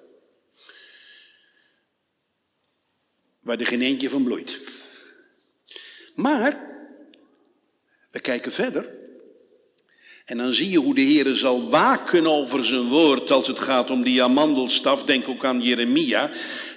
Waar 3.47 3.59
er 3.59 3.67
geen 3.67 3.83
eentje 3.83 4.11
van 4.11 4.25
bloeit. 4.25 4.61
Maar, 6.15 6.61
we 8.11 8.21
kijken 8.21 8.53
verder. 8.53 8.95
En 10.25 10.37
dan 10.37 10.53
zie 10.53 10.71
je 10.71 10.79
hoe 10.79 10.95
de 10.95 11.01
Heer 11.01 11.35
zal 11.35 11.71
waken 11.71 12.27
over 12.27 12.65
zijn 12.65 12.89
woord 12.89 13.31
als 13.31 13.47
het 13.47 13.59
gaat 13.59 13.91
om 13.91 14.03
die 14.03 14.23
amandelstaf. 14.23 15.05
Denk 15.05 15.29
ook 15.29 15.45
aan 15.45 15.63
Jeremia. 15.63 16.31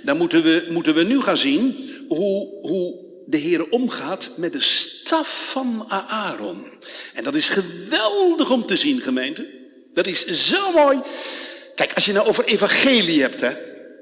Dan 0.04 0.18
moeten 0.18 0.44
we, 0.44 0.68
moeten 0.70 0.96
we 0.96 1.04
nu 1.04 1.22
gaan 1.22 1.38
zien 1.38 1.90
hoe, 2.08 2.48
hoe 2.62 3.06
de 3.26 3.38
Heer 3.38 3.70
omgaat 3.70 4.30
met 4.36 4.52
de 4.52 4.62
staf 4.62 5.52
van 5.52 5.86
Aaron. 5.88 6.66
En 7.14 7.24
dat 7.24 7.36
is 7.36 7.50
geweldig 7.50 8.52
om 8.52 8.66
te 8.66 8.76
zien, 8.76 9.02
gemeente. 9.02 9.48
Dat 9.94 10.08
is 10.08 10.48
zo 10.48 10.72
mooi. 10.72 11.00
Kijk, 11.76 11.94
als 11.94 12.06
je 12.06 12.14
nou 12.14 12.28
over 12.28 12.46
evangelie 12.46 13.22
hebt, 13.22 13.42
hè. 13.42 13.54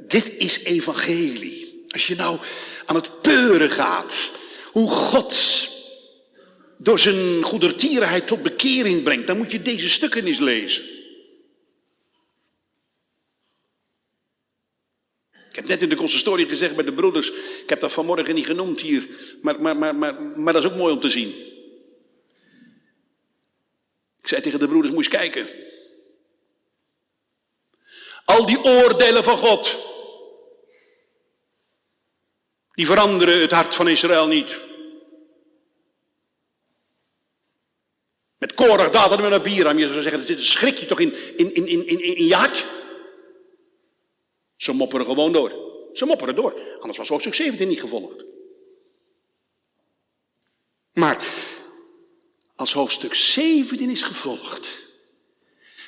Dit 0.08 0.38
is 0.38 0.64
evangelie. 0.64 1.57
Als 1.88 2.08
je 2.08 2.16
nou 2.16 2.40
aan 2.86 2.96
het 2.96 3.22
peuren 3.22 3.70
gaat. 3.70 4.32
Hoe 4.72 4.90
God 4.90 5.68
door 6.78 7.00
zijn 7.00 7.44
goedertierenheid 7.44 8.28
tot 8.28 8.42
bekering 8.42 9.04
brengt, 9.04 9.28
dan 9.28 9.38
moet 9.38 9.52
je 9.52 9.62
deze 9.62 9.90
stukken 9.90 10.26
eens 10.26 10.40
lezen. 10.40 10.84
Ik 15.50 15.64
heb 15.64 15.68
net 15.68 15.82
in 15.82 15.90
de 15.90 15.96
consistorie 15.96 16.50
gezegd 16.50 16.76
bij 16.76 16.84
de 16.84 16.94
broeders, 16.94 17.32
ik 17.64 17.70
heb 17.70 17.82
dat 17.82 17.94
vanmorgen 17.94 18.36
niet 18.36 18.46
genoemd 18.46 18.82
hier, 18.82 19.08
maar, 19.42 19.62
maar, 19.62 19.78
maar, 19.78 19.96
maar, 19.96 20.22
maar 20.22 20.54
dat 20.54 20.64
is 20.64 20.70
ook 20.70 20.78
mooi 20.78 20.94
om 20.94 21.00
te 21.00 21.10
zien. 21.10 21.30
Ik 24.22 24.28
zei 24.28 24.42
tegen 24.42 24.60
de 24.60 24.68
broeders, 24.68 24.94
moet 24.94 25.06
eens 25.06 25.16
kijken. 25.16 25.48
Al 28.26 28.46
die 28.46 28.64
oordelen 28.64 29.24
van 29.24 29.38
God, 29.38 29.87
die 32.78 32.86
veranderen 32.86 33.42
het 33.42 33.52
hart 33.52 33.76
van 33.76 33.88
Israël 33.88 34.28
niet. 34.28 34.62
Met 38.38 38.54
Korach, 38.54 38.92
David 38.92 39.20
en 39.20 39.34
Abiram. 39.34 39.78
Je 39.78 39.88
zou 39.88 40.02
zeggen, 40.02 40.26
dit 40.26 40.42
schrik 40.42 40.78
je 40.78 40.86
toch 40.86 41.00
in, 41.00 41.38
in, 41.38 41.54
in, 41.54 41.68
in, 41.68 41.88
in, 41.88 42.18
in 42.18 42.26
je 42.26 42.36
hart. 42.36 42.66
Ze 44.58 44.74
mopperen 44.74 45.06
gewoon 45.06 45.32
door. 45.32 45.52
Ze 45.94 46.06
mopperen 46.06 46.36
door. 46.36 46.54
Anders 46.76 46.98
was 46.98 47.08
hoofdstuk 47.08 47.34
17 47.34 47.68
niet 47.68 47.80
gevolgd. 47.80 48.24
Maar 50.94 51.26
als 52.56 52.74
hoofdstuk 52.74 53.14
17 53.14 53.90
is 53.90 54.02
gevolgd, 54.02 54.88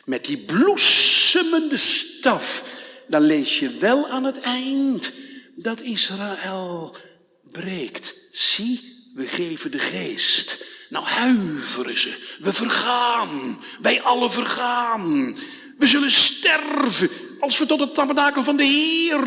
met 0.06 0.26
die 0.26 0.38
bloesemende 0.38 1.78
staf, 1.78 2.82
dan 3.08 3.22
lees 3.22 3.60
je 3.60 3.70
wel 3.70 4.08
aan 4.08 4.24
het 4.24 4.40
eind 4.40 5.12
dat 5.62 5.82
Israël 5.82 6.96
breekt. 7.52 8.16
Zie, 8.32 8.96
we 9.14 9.28
geven 9.28 9.72
de 9.72 9.80
geest. 9.80 10.64
Nou 10.90 11.06
huiveren 11.06 12.00
ze. 12.00 12.36
We 12.40 12.54
vergaan. 12.54 13.64
Wij 13.82 14.02
alle 14.02 14.30
vergaan. 14.30 15.38
We 15.78 15.88
zullen 15.88 16.12
sterven 16.12 17.10
als 17.40 17.58
we 17.58 17.66
tot 17.66 17.80
het 17.80 17.94
tabernakel 17.94 18.44
van 18.44 18.58
de 18.58 18.64
Heer 18.64 19.24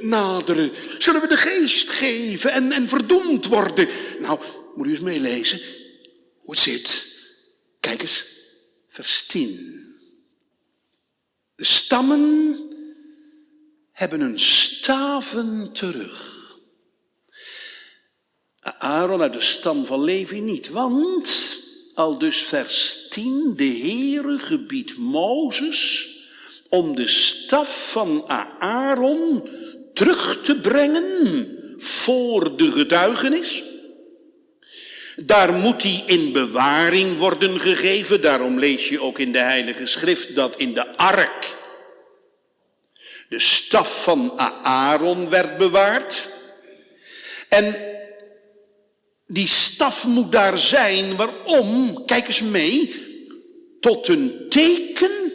naderen. 0.00 0.72
Zullen 0.98 1.20
we 1.20 1.28
de 1.28 1.36
geest 1.36 1.88
geven 1.88 2.52
en, 2.52 2.72
en 2.72 2.88
verdoemd 2.88 3.46
worden. 3.46 3.88
Nou, 4.20 4.40
moet 4.74 4.86
u 4.86 4.90
eens 4.90 5.00
meelezen 5.00 5.60
hoe 6.40 6.54
het 6.54 6.58
zit. 6.58 7.18
Kijk 7.80 8.02
eens, 8.02 8.26
vers 8.88 9.26
10. 9.26 9.94
De 11.54 11.64
stammen 11.64 12.56
hebben 14.00 14.20
hun 14.20 14.38
staven 14.38 15.72
terug. 15.72 16.38
Aaron 18.78 19.22
uit 19.22 19.32
de 19.32 19.40
stam 19.40 19.86
van 19.86 20.04
Levi 20.04 20.40
niet, 20.40 20.68
want 20.68 21.56
al 21.94 22.18
dus 22.18 22.42
vers 22.42 23.06
10, 23.10 23.52
de 23.56 23.64
Heere 23.64 24.38
gebiedt 24.38 24.96
Mozes 24.96 26.08
om 26.68 26.96
de 26.96 27.06
staf 27.06 27.90
van 27.92 28.24
Aaron 28.58 29.48
terug 29.94 30.42
te 30.42 30.60
brengen 30.60 31.48
voor 31.76 32.56
de 32.56 32.72
getuigenis. 32.72 33.62
Daar 35.16 35.52
moet 35.52 35.82
hij 35.82 36.02
in 36.06 36.32
bewaring 36.32 37.18
worden 37.18 37.60
gegeven. 37.60 38.20
Daarom 38.20 38.58
lees 38.58 38.88
je 38.88 39.00
ook 39.00 39.18
in 39.18 39.32
de 39.32 39.38
Heilige 39.38 39.86
Schrift 39.86 40.34
dat 40.34 40.56
in 40.56 40.74
de 40.74 40.96
ark 40.96 41.58
de 43.30 43.38
staf 43.38 44.02
van 44.02 44.38
Aaron 44.62 45.28
werd 45.28 45.58
bewaard. 45.58 46.28
En 47.48 47.76
die 49.26 49.48
staf 49.48 50.06
moet 50.06 50.32
daar 50.32 50.58
zijn. 50.58 51.16
Waarom? 51.16 52.04
Kijk 52.06 52.26
eens 52.26 52.40
mee. 52.40 52.94
Tot 53.80 54.08
een 54.08 54.46
teken 54.48 55.32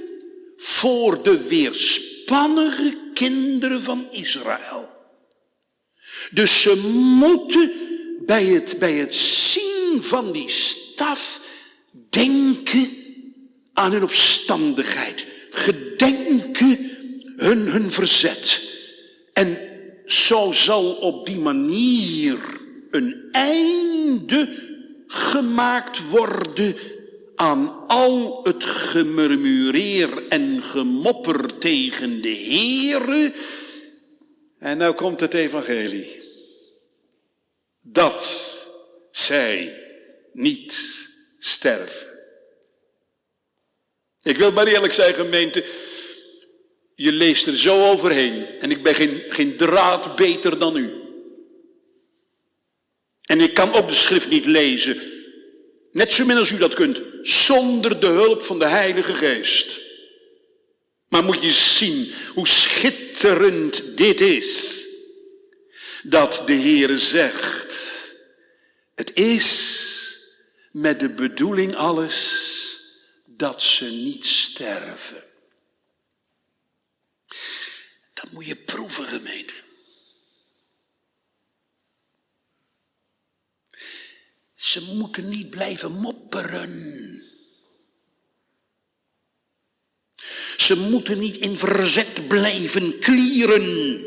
voor 0.57 1.23
de 1.23 1.47
weerspannige 1.47 2.97
kinderen 3.13 3.81
van 3.81 4.07
Israël. 4.11 4.89
Dus 6.31 6.61
ze 6.61 6.75
moeten 7.19 7.71
bij 8.25 8.45
het, 8.45 8.79
bij 8.79 8.93
het 8.93 9.15
zien 9.15 9.97
van 9.99 10.31
die 10.31 10.49
staf 10.49 11.41
denken 12.09 12.89
aan 13.73 13.91
hun 13.91 14.03
opstandigheid. 14.03 15.25
Gedenken 15.51 16.94
hun, 17.35 17.67
hun 17.67 17.91
verzet. 17.91 18.61
En 19.33 19.57
zo 20.05 20.51
zal 20.51 20.93
op 20.93 21.25
die 21.25 21.37
manier 21.37 22.37
een 22.91 23.27
einde 23.31 24.63
gemaakt 25.07 26.09
worden 26.09 26.75
aan 27.35 27.87
al 27.87 28.43
het 28.43 28.63
gemurmureer 28.63 30.27
en 30.27 30.63
gemopper 30.63 31.57
tegen 31.57 32.21
de 32.21 32.35
Heere. 32.35 33.33
En 34.59 34.77
nou 34.77 34.93
komt 34.93 35.19
het 35.19 35.33
evangelie. 35.33 36.21
Dat 37.81 38.53
zij 39.11 39.83
niet 40.33 40.99
sterven. 41.39 42.13
Ik 44.21 44.37
wil 44.37 44.51
maar 44.51 44.67
eerlijk 44.67 44.93
zijn, 44.93 45.13
gemeente. 45.13 45.65
Je 46.95 47.11
leest 47.11 47.47
er 47.47 47.57
zo 47.57 47.89
overheen. 47.91 48.45
En 48.59 48.71
ik 48.71 48.83
ben 48.83 48.95
geen, 49.29 49.55
draad 49.57 50.15
beter 50.15 50.59
dan 50.59 50.77
u. 50.77 50.93
En 53.21 53.41
ik 53.41 53.53
kan 53.53 53.73
ook 53.73 53.87
de 53.87 53.95
schrift 53.95 54.29
niet 54.29 54.45
lezen. 54.45 55.01
Net 55.91 56.13
zo 56.13 56.25
min 56.25 56.37
als 56.37 56.51
u 56.51 56.57
dat 56.57 56.73
kunt. 56.73 57.01
Zonder 57.21 57.99
de 57.99 58.07
hulp 58.07 58.41
van 58.41 58.59
de 58.59 58.67
Heilige 58.67 59.13
Geest. 59.13 59.79
Maar 61.07 61.23
moet 61.23 61.41
je 61.41 61.51
zien 61.51 62.11
hoe 62.33 62.47
schitterend 62.47 63.97
dit 63.97 64.21
is. 64.21 64.83
Dat 66.03 66.43
de 66.45 66.53
Heer 66.53 66.97
zegt. 66.97 67.75
Het 68.95 69.13
is 69.13 69.73
met 70.71 70.99
de 70.99 71.09
bedoeling 71.09 71.75
alles 71.75 72.43
dat 73.25 73.61
ze 73.61 73.85
niet 73.85 74.25
sterven. 74.25 75.23
Dat 78.25 78.33
moet 78.33 78.45
je 78.45 78.55
proeven, 78.55 79.03
gemeente. 79.03 79.53
Ze 84.55 84.81
moeten 84.81 85.29
niet 85.29 85.49
blijven 85.49 85.91
mopperen. 85.91 87.23
Ze 90.57 90.75
moeten 90.75 91.19
niet 91.19 91.37
in 91.37 91.57
verzet 91.57 92.27
blijven 92.27 92.99
klieren. 92.99 94.03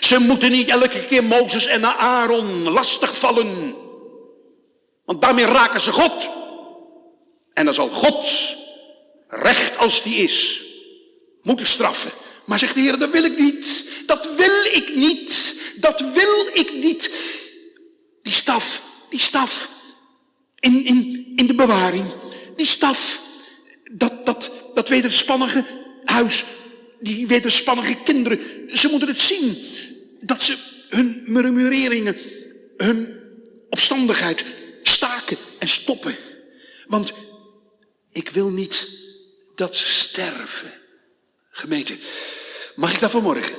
Ze 0.00 0.18
moeten 0.18 0.50
niet 0.50 0.68
elke 0.68 1.06
keer 1.06 1.24
Mozes 1.24 1.66
en 1.66 1.84
Aaron 1.84 2.62
lastigvallen. 2.62 3.74
Want 5.04 5.20
daarmee 5.20 5.44
raken 5.44 5.80
ze 5.80 5.92
God. 5.92 6.28
En 7.54 7.64
dan 7.64 7.74
zal 7.74 7.90
God, 7.90 8.56
recht 9.32 9.76
als 9.76 10.02
die 10.02 10.14
is, 10.14 10.62
moeten 11.42 11.66
straffen. 11.66 12.10
Maar 12.44 12.58
zegt 12.58 12.74
de 12.74 12.80
Heer, 12.80 12.98
dat 12.98 13.10
wil 13.10 13.24
ik 13.24 13.38
niet. 13.38 13.84
Dat 14.06 14.36
wil 14.36 14.64
ik 14.72 14.94
niet. 14.94 15.54
Dat 15.76 16.00
wil 16.00 16.46
ik 16.52 16.72
niet. 16.74 17.10
Die 18.22 18.32
staf, 18.32 18.82
die 19.10 19.20
staf 19.20 19.68
in, 20.58 20.84
in, 20.84 21.32
in 21.36 21.46
de 21.46 21.54
bewaring. 21.54 22.04
Die 22.56 22.66
staf, 22.66 23.20
dat, 23.92 24.26
dat, 24.26 24.50
dat 24.74 24.88
wederspannige 24.88 25.64
huis, 26.04 26.44
die 27.00 27.26
wederspannige 27.26 27.96
kinderen. 28.04 28.40
Ze 28.78 28.88
moeten 28.88 29.08
het 29.08 29.20
zien. 29.20 29.56
Dat 30.20 30.42
ze 30.42 30.56
hun 30.88 31.22
murmureringen, 31.26 32.16
hun 32.76 33.20
opstandigheid, 33.70 34.44
staken 34.82 35.36
en 35.58 35.68
stoppen. 35.68 36.16
Want 36.86 37.12
ik 38.12 38.30
wil 38.30 38.48
niet 38.48 39.01
dat 39.62 39.76
ze 39.76 39.86
sterven. 39.86 40.72
Gemeente, 41.50 41.96
mag 42.74 42.94
ik 42.94 43.00
dat 43.00 43.10
vanmorgen 43.10 43.54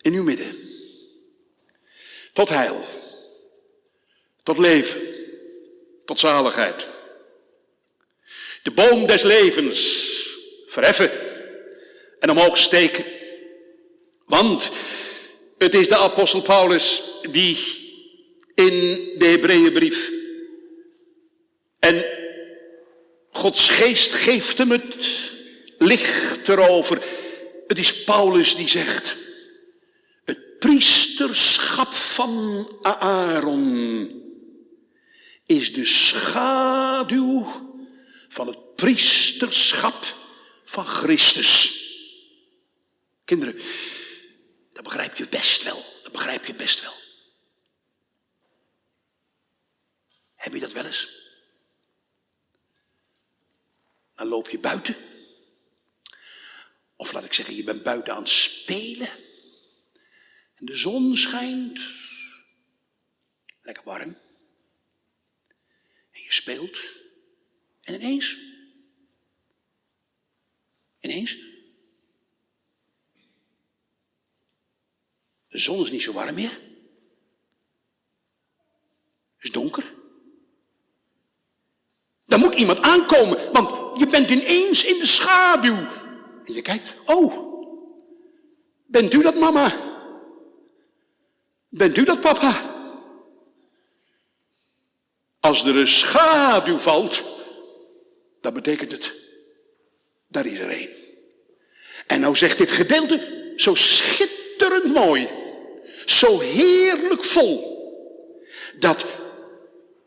in 0.00 0.14
uw 0.14 0.22
midden? 0.22 0.58
Tot 2.32 2.48
heil, 2.48 2.84
tot 4.42 4.58
leven, 4.58 5.00
tot 6.04 6.18
zaligheid. 6.18 6.88
De 8.62 8.70
boom 8.70 9.06
des 9.06 9.22
levens 9.22 9.78
verheffen 10.66 11.10
en 12.18 12.30
omhoog 12.30 12.56
steken. 12.56 13.04
Want 14.26 14.70
het 15.58 15.74
is 15.74 15.88
de 15.88 15.96
apostel 15.96 16.42
Paulus 16.42 17.02
die 17.30 17.56
in 18.54 18.72
de 19.18 19.26
Hebreeënbrief 19.26 20.10
en 21.78 22.22
Gods 23.44 23.68
geest 23.68 24.12
geeft 24.12 24.58
hem 24.58 24.70
het 24.70 24.96
licht 25.78 26.48
erover. 26.48 27.02
Het 27.66 27.78
is 27.78 28.04
Paulus 28.04 28.56
die 28.56 28.68
zegt, 28.68 29.16
het 30.24 30.58
priesterschap 30.58 31.92
van 31.92 32.68
Aaron 32.82 34.22
is 35.46 35.72
de 35.72 35.84
schaduw 35.84 37.46
van 38.28 38.46
het 38.46 38.74
priesterschap 38.74 40.16
van 40.64 40.86
Christus. 40.86 41.82
Kinderen, 43.24 43.60
dat 44.72 44.84
begrijp 44.84 45.16
je 45.16 45.28
best 45.28 45.62
wel. 45.62 45.84
Dat 46.02 46.12
begrijp 46.12 46.44
je 46.46 46.54
best 46.54 46.80
wel. 46.80 46.94
Heb 50.34 50.52
je 50.52 50.60
dat 50.60 50.72
wel 50.72 50.84
eens? 50.84 51.23
Dan 54.14 54.26
loop 54.26 54.48
je 54.48 54.58
buiten. 54.58 54.96
Of 56.96 57.12
laat 57.12 57.24
ik 57.24 57.32
zeggen, 57.32 57.56
je 57.56 57.64
bent 57.64 57.82
buiten 57.82 58.14
aan 58.14 58.22
het 58.22 58.30
spelen. 58.30 59.08
En 60.54 60.66
de 60.66 60.76
zon 60.76 61.16
schijnt. 61.16 61.80
Lekker 63.62 63.84
warm. 63.84 64.18
En 66.10 66.22
je 66.22 66.32
speelt. 66.32 66.78
En 67.80 67.94
ineens. 67.94 68.38
Ineens. 71.00 71.36
De 75.48 75.58
zon 75.58 75.82
is 75.82 75.90
niet 75.90 76.02
zo 76.02 76.12
warm 76.12 76.34
meer. 76.34 76.50
Het 79.36 79.44
is 79.44 79.50
donker. 79.50 79.94
Dan 82.26 82.40
moet 82.40 82.54
iemand 82.54 82.80
aankomen, 82.80 83.52
want 83.52 83.83
je 83.98 84.06
bent 84.06 84.30
ineens 84.30 84.84
in 84.84 84.98
de 84.98 85.06
schaduw. 85.06 85.76
En 86.44 86.54
je 86.54 86.62
kijkt, 86.62 86.94
oh, 87.04 87.34
bent 88.86 89.14
u 89.14 89.22
dat 89.22 89.34
mama? 89.34 89.72
Bent 91.68 91.96
u 91.96 92.04
dat 92.04 92.20
papa? 92.20 92.72
Als 95.40 95.64
er 95.64 95.76
een 95.76 95.88
schaduw 95.88 96.78
valt, 96.78 97.22
dan 98.40 98.54
betekent 98.54 98.92
het, 98.92 99.14
daar 100.28 100.46
is 100.46 100.58
er 100.58 100.70
een. 100.70 100.88
En 102.06 102.20
nou 102.20 102.36
zegt 102.36 102.58
dit 102.58 102.70
gedeelte 102.70 103.52
zo 103.56 103.74
schitterend 103.74 104.84
mooi, 104.84 105.28
zo 106.06 106.40
heerlijk 106.40 107.24
vol, 107.24 107.72
dat 108.78 109.06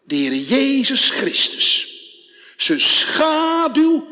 de 0.04 0.16
Heer 0.16 0.34
Jezus 0.34 1.10
Christus 1.10 1.97
zijn 2.58 2.80
schaduw 2.80 4.08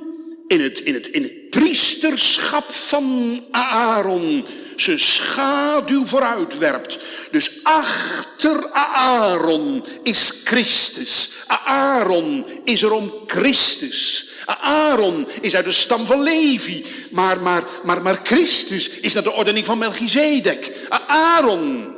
in 0.48 0.62
het, 0.62 0.80
in 0.80 0.93
het, 0.93 1.08
in 1.08 1.24
het 1.24 1.50
priesterschap 1.50 2.72
van 2.72 3.46
Aaron 3.52 4.46
zijn 4.76 5.00
schaduw 5.00 6.06
vooruitwerpt. 6.06 7.00
Dus 7.32 7.60
achter 7.64 8.72
Aaron 8.72 9.86
is 10.04 10.41
Christus. 10.43 11.30
Aaron 11.66 12.46
is 12.64 12.82
er 12.82 12.91
om 12.91 13.14
Christus. 13.28 14.30
Aaron 14.62 15.28
is 15.41 15.56
uit 15.56 15.66
de 15.66 15.72
stam 15.72 16.06
van 16.06 16.24
Levi. 16.24 16.86
Maar, 17.12 17.41
maar, 17.41 17.64
maar, 17.84 18.02
maar 18.02 18.20
Christus 18.24 18.89
is 18.89 19.14
naar 19.14 19.24
de 19.24 19.32
ordening 19.32 19.66
van 19.66 19.78
Melchizedek. 19.78 20.72
Aaron 21.08 21.95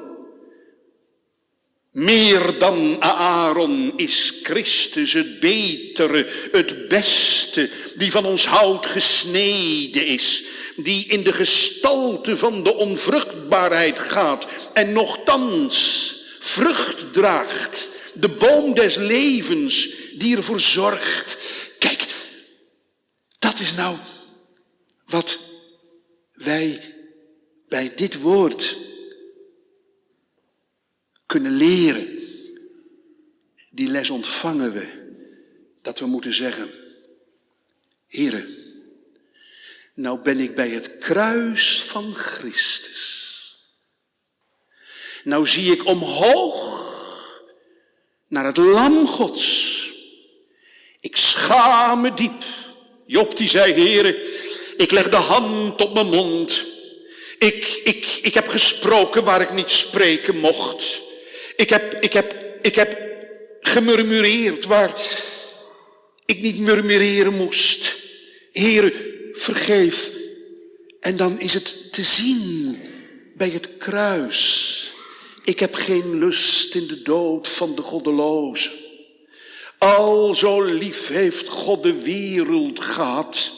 meer 1.98 2.60
dan 2.60 3.02
Aaron 3.02 3.94
is 3.96 4.34
Christus 4.44 5.14
het 5.14 5.40
betere, 5.40 6.28
het 6.52 6.88
beste, 6.88 7.70
die 7.96 8.12
van 8.12 8.26
ons 8.26 8.46
hout 8.46 8.86
gesneden 8.86 10.06
is, 10.06 10.44
die 10.76 11.06
in 11.08 11.24
de 11.24 11.34
gestalte 11.34 12.38
van 12.38 12.64
de 12.64 12.74
onvruchtbaarheid 12.74 14.00
gaat 14.00 14.48
en 14.74 14.94
nochtans 14.94 16.16
vrucht 16.40 17.14
draagt, 17.14 17.90
de 18.14 18.30
boom 18.30 18.74
des 18.74 18.96
levens 18.96 19.88
die 20.14 20.36
ervoor 20.36 20.60
zorgt. 20.60 21.38
Kijk, 21.80 22.06
dat 23.40 23.60
is 23.60 23.74
nou 23.74 23.96
wat 25.06 25.40
wij 26.34 26.82
bij 27.68 27.92
dit 27.96 28.22
woord 28.22 28.76
kunnen 31.28 31.52
leren. 31.52 32.08
Die 33.72 33.88
les 33.88 34.10
ontvangen 34.10 34.74
we. 34.74 35.06
Dat 35.82 36.00
we 36.00 36.06
moeten 36.06 36.34
zeggen, 36.34 36.70
Heren, 38.08 38.56
nou 39.94 40.20
ben 40.20 40.40
ik 40.40 40.56
bij 40.56 40.70
het 40.70 40.98
kruis 40.98 41.82
van 41.82 42.16
Christus. 42.16 43.16
Nou 45.24 45.48
zie 45.48 45.72
ik 45.72 45.86
omhoog 45.86 46.86
naar 48.28 48.46
het 48.46 48.58
lam 48.58 49.08
Gods. 49.08 49.76
Ik 51.00 51.18
schaam 51.18 52.02
me 52.02 52.14
diep. 52.14 52.44
Job 53.06 53.38
die 53.38 53.50
zei, 53.50 53.74
heren, 53.74 54.16
ik 54.78 54.92
leg 54.92 55.10
de 55.10 55.16
hand 55.16 55.82
op 55.82 55.94
mijn 55.94 56.08
mond. 56.08 56.66
Ik, 57.38 57.82
ik, 57.84 58.20
ik 58.22 58.34
heb 58.34 58.48
gesproken 58.48 59.24
waar 59.24 59.42
ik 59.42 59.54
niet 59.54 59.70
spreken 59.70 60.38
mocht. 60.38 61.02
Ik 61.58 61.70
heb, 61.70 61.98
ik 62.04 62.14
heb, 62.14 62.36
ik 62.62 62.76
heb 62.76 62.98
gemurmureerd 63.62 64.66
waar, 64.66 64.94
ik 66.26 66.42
niet 66.42 66.58
murmureren 66.58 67.34
moest. 67.34 67.96
Heere, 68.52 68.94
vergeef. 69.34 70.12
En 71.00 71.18
dan 71.18 71.40
is 71.40 71.54
het 71.54 71.94
te 71.94 72.04
zien 72.04 72.78
bij 73.36 73.50
het 73.50 73.78
kruis. 73.78 74.94
Ik 75.44 75.60
heb 75.60 75.76
geen 75.76 76.20
lust 76.20 76.76
in 76.76 76.88
de 76.88 77.02
dood 77.02 77.48
van 77.48 77.76
de 77.76 77.82
goddeloze. 77.82 78.70
Al 79.78 80.36
zo 80.36 80.62
lief 80.64 81.08
heeft 81.08 81.48
God 81.48 81.84
de 81.84 82.02
wereld 82.02 82.80
gehad, 82.80 83.52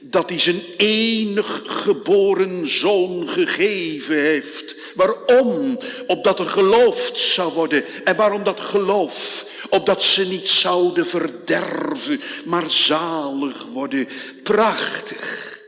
dat 0.00 0.28
hij 0.28 0.40
zijn 0.40 0.62
enig 0.76 1.62
geboren 1.64 2.68
zoon 2.68 3.28
gegeven 3.28 4.20
heeft. 4.20 4.74
Waarom? 4.94 5.78
Opdat 6.06 6.38
er 6.38 6.48
geloofd 6.48 7.18
zou 7.18 7.52
worden. 7.52 7.84
En 8.04 8.16
waarom 8.16 8.44
dat 8.44 8.60
geloof? 8.60 9.48
Opdat 9.70 10.02
ze 10.02 10.26
niet 10.26 10.48
zouden 10.48 11.06
verderven, 11.06 12.20
maar 12.44 12.66
zalig 12.66 13.64
worden. 13.64 14.08
Prachtig. 14.42 15.58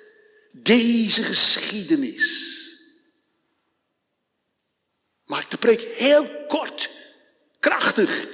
Deze 0.52 1.22
geschiedenis. 1.22 2.50
Maak 5.24 5.50
de 5.50 5.56
preek 5.56 5.88
heel 5.94 6.26
kort, 6.48 6.90
krachtig, 7.60 8.26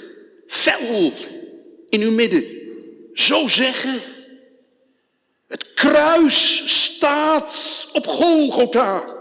fel 0.47 1.13
in 1.89 2.01
uw 2.01 2.11
midden. 2.11 2.45
Zo 3.13 3.47
zeggen. 3.47 4.01
Het 5.49 5.73
kruis 5.75 6.63
staat 6.67 7.89
op 7.93 8.07
Golgotha. 8.07 9.18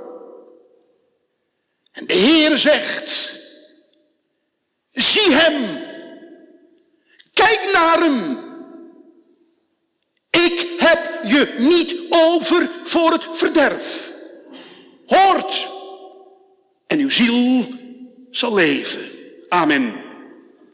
En 1.98 2.06
de 2.06 2.14
Heer 2.14 2.58
zegt, 2.58 3.40
zie 4.92 5.32
hem, 5.32 5.80
kijk 7.34 7.70
naar 7.74 8.00
hem. 8.00 8.38
Ik 10.30 10.68
heb 10.78 11.20
je 11.24 11.56
niet 11.58 11.96
over 12.10 12.70
voor 12.84 13.12
het 13.12 13.28
verderf. 13.32 14.12
Hoort, 15.06 15.68
en 16.88 17.00
uw 17.00 17.10
ziel 17.10 17.68
zal 18.32 18.54
leven. 18.54 19.10
Amen. 19.50 20.07